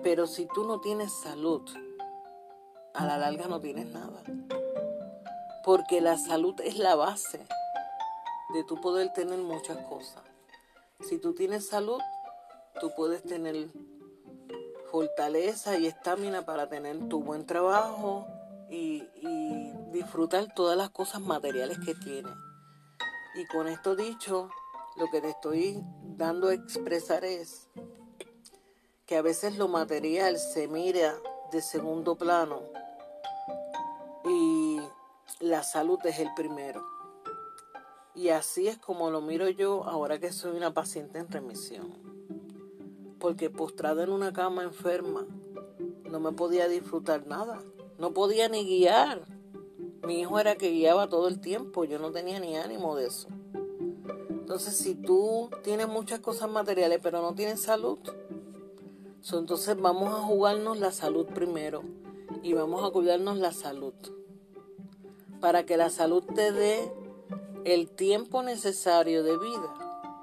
Pero 0.03 0.27
si 0.27 0.47
tú 0.47 0.65
no 0.65 0.81
tienes 0.81 1.13
salud, 1.13 1.63
a 2.95 3.05
la 3.05 3.19
larga 3.19 3.49
no 3.49 3.61
tienes 3.61 3.87
nada. 3.87 4.23
Porque 5.65 6.01
la 6.01 6.17
salud 6.17 6.55
es 6.61 6.79
la 6.79 6.95
base 6.95 7.47
de 8.55 8.65
tu 8.65 8.81
poder 8.81 9.13
tener 9.13 9.39
muchas 9.39 9.79
cosas. 9.87 10.23
Si 11.01 11.19
tú 11.19 11.35
tienes 11.35 11.67
salud, 11.69 12.01
tú 12.81 12.93
puedes 12.97 13.23
tener 13.23 13.69
fortaleza 14.91 15.77
y 15.79 15.87
estamina 15.87 16.47
para 16.47 16.69
tener 16.69 17.09
tu 17.09 17.23
buen 17.23 17.45
trabajo 17.45 18.27
y, 18.71 19.03
y 19.17 19.56
disfrutar 19.97 20.53
todas 20.55 20.77
las 20.77 20.91
cosas 20.91 21.23
materiales 21.23 21.79
que 21.79 21.95
tienes. 21.95 22.35
Y 23.35 23.47
con 23.47 23.67
esto 23.67 23.97
dicho, 23.97 24.51
lo 24.97 25.07
que 25.11 25.21
te 25.21 25.31
estoy 25.31 25.83
dando 26.03 26.49
a 26.49 26.55
expresar 26.55 27.25
es 27.25 27.69
que 29.07 29.17
a 29.17 29.23
veces 29.23 29.57
lo 29.57 29.69
material 29.69 30.39
se 30.39 30.69
mira 30.69 31.15
de 31.51 31.63
segundo 31.63 32.17
plano 32.17 32.63
y 34.25 34.81
la 35.41 35.63
salud 35.63 35.99
es 36.05 36.19
el 36.19 36.33
primero. 36.35 36.85
Y 38.15 38.31
así 38.31 38.69
es 38.69 38.79
como 38.79 39.11
lo 39.11 39.21
miro 39.21 39.49
yo 39.49 39.85
ahora 39.85 40.19
que 40.19 40.33
soy 40.33 40.57
una 40.57 40.75
paciente 40.75 41.19
en 41.19 41.31
remisión. 41.31 41.93
Porque 43.19 43.49
postrada 43.49 44.03
en 44.03 44.11
una 44.11 44.33
cama 44.33 44.63
enferma, 44.63 45.27
no 46.05 46.21
me 46.21 46.33
podía 46.33 46.69
disfrutar 46.69 47.27
nada. 47.27 47.63
No 47.99 48.13
podía 48.13 48.49
ni 48.49 48.65
guiar. 48.65 49.36
Mi 50.03 50.21
hijo 50.21 50.39
era 50.39 50.57
que 50.57 50.71
guiaba 50.71 51.09
todo 51.09 51.29
el 51.29 51.41
tiempo. 51.41 51.85
Yo 51.85 51.99
no 51.99 52.13
tenía 52.13 52.41
ni 52.41 52.57
ánimo 52.57 52.97
de 52.97 53.07
eso. 53.07 53.29
Entonces, 54.29 54.77
si 54.77 54.95
tú 54.95 55.51
tienes 55.63 55.89
muchas 55.89 56.21
cosas 56.21 56.49
materiales 56.49 57.01
pero 57.03 57.21
no 57.21 57.35
tienes 57.35 57.63
salud, 57.63 57.99
entonces 59.33 59.77
vamos 59.81 60.15
a 60.15 60.23
jugarnos 60.23 60.79
la 60.79 60.93
salud 60.93 61.27
primero 61.27 61.83
y 62.43 62.53
vamos 62.53 62.85
a 62.85 62.93
cuidarnos 62.93 63.39
la 63.39 63.53
salud. 63.53 63.95
Para 65.41 65.67
que 65.67 65.77
la 65.77 65.91
salud 65.91 66.23
te 66.23 66.53
dé 66.53 66.93
el 67.65 67.91
tiempo 67.91 68.43
necesario 68.43 69.25
de 69.25 69.37
vida 69.37 69.75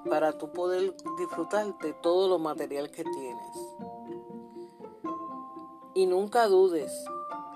para 0.10 0.38
tú 0.38 0.52
poder 0.52 0.96
disfrutar 1.18 1.78
de 1.80 1.94
todo 1.94 2.30
lo 2.30 2.40
material 2.40 2.90
que 2.92 3.04
tienes. 3.04 3.58
Y 5.94 6.06
nunca 6.06 6.48
dudes 6.48 6.92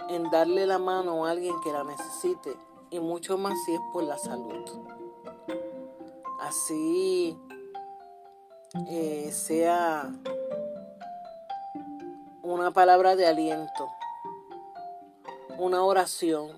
en 0.10 0.30
darle 0.32 0.66
la 0.66 0.80
mano 0.80 1.26
a 1.26 1.32
alguien 1.32 1.56
que 1.62 1.72
la 1.72 1.84
necesite 1.84 2.56
y 2.90 3.00
mucho 3.00 3.38
más 3.38 3.54
si 3.66 3.74
es 3.74 3.82
por 3.92 4.04
la 4.04 4.18
salud 4.18 4.66
así 6.48 7.38
eh, 8.90 9.30
sea 9.32 10.10
una 12.42 12.72
palabra 12.72 13.16
de 13.16 13.28
aliento, 13.28 13.90
una 15.58 15.84
oración. 15.84 16.52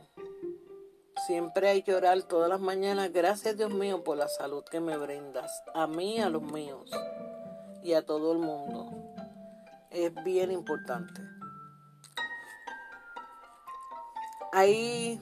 Siempre 1.25 1.69
hay 1.69 1.81
que 1.81 1.95
orar 1.95 2.21
todas 2.23 2.49
las 2.49 2.59
mañanas. 2.59 3.11
Gracias 3.11 3.57
Dios 3.57 3.73
mío 3.73 4.03
por 4.03 4.17
la 4.17 4.27
salud 4.27 4.63
que 4.69 4.79
me 4.79 4.97
brindas. 4.97 5.51
A 5.73 5.87
mí, 5.87 6.19
a 6.19 6.29
los 6.29 6.41
míos 6.41 6.89
y 7.83 7.93
a 7.93 8.05
todo 8.05 8.31
el 8.31 8.39
mundo. 8.39 8.91
Es 9.89 10.13
bien 10.23 10.51
importante. 10.51 11.38
Hay 14.51 15.21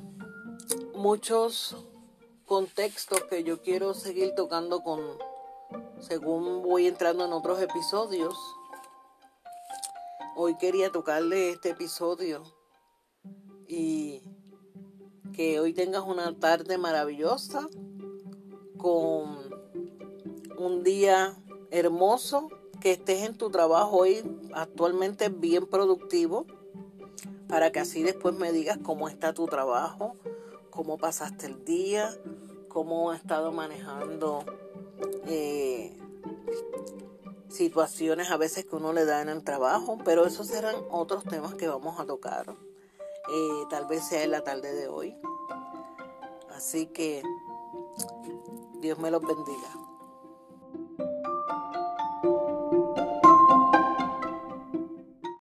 muchos 0.96 1.76
contextos 2.46 3.24
que 3.30 3.44
yo 3.44 3.62
quiero 3.62 3.94
seguir 3.94 4.34
tocando 4.36 4.82
con 4.84 5.02
según 6.00 6.64
voy 6.64 6.88
entrando 6.88 7.26
en 7.26 7.34
otros 7.34 7.62
episodios. 7.62 8.38
Hoy 10.38 10.56
quería 10.56 10.94
tocarle 10.94 11.50
este 11.50 11.72
episodio 11.72 12.44
y 13.68 14.24
que 15.34 15.60
hoy 15.60 15.74
tengas 15.74 16.04
una 16.04 16.40
tarde 16.40 16.78
maravillosa 16.78 17.68
con 18.78 19.50
un 20.58 20.84
día 20.84 21.36
hermoso 21.70 22.48
que 22.80 22.94
estés 22.94 23.24
en 23.24 23.38
tu 23.38 23.50
trabajo 23.50 23.98
hoy 23.98 24.24
actualmente 24.54 25.28
bien 25.28 25.66
productivo, 25.68 26.46
para 27.48 27.72
que 27.72 27.80
así 27.80 28.04
después 28.04 28.36
me 28.36 28.52
digas 28.52 28.78
cómo 28.84 29.08
está 29.08 29.34
tu 29.34 29.46
trabajo, 29.48 30.16
cómo 30.70 30.98
pasaste 30.98 31.48
el 31.48 31.64
día, 31.66 32.10
cómo 32.68 33.12
has 33.12 33.22
estado 33.22 33.52
manejando 33.52 34.44
eh, 35.26 35.98
situaciones 37.50 38.30
a 38.32 38.38
veces 38.38 38.66
que 38.66 38.76
uno 38.76 38.94
le 38.94 39.06
da 39.06 39.22
en 39.22 39.30
el 39.30 39.44
trabajo, 39.44 39.98
pero 40.04 40.26
esos 40.26 40.48
serán 40.48 40.76
otros 40.92 41.24
temas 41.24 41.56
que 41.56 41.68
vamos 41.68 42.00
a 42.00 42.06
tocar, 42.06 42.46
eh, 42.50 43.64
tal 43.70 43.88
vez 43.88 44.04
sea 44.08 44.24
en 44.24 44.32
la 44.32 44.42
tarde 44.42 44.74
de 44.74 44.88
hoy. 44.88 45.16
Así 46.56 46.88
que 46.88 47.24
Dios 48.80 49.00
me 49.00 49.12
los 49.12 49.22
bendiga. 49.22 49.87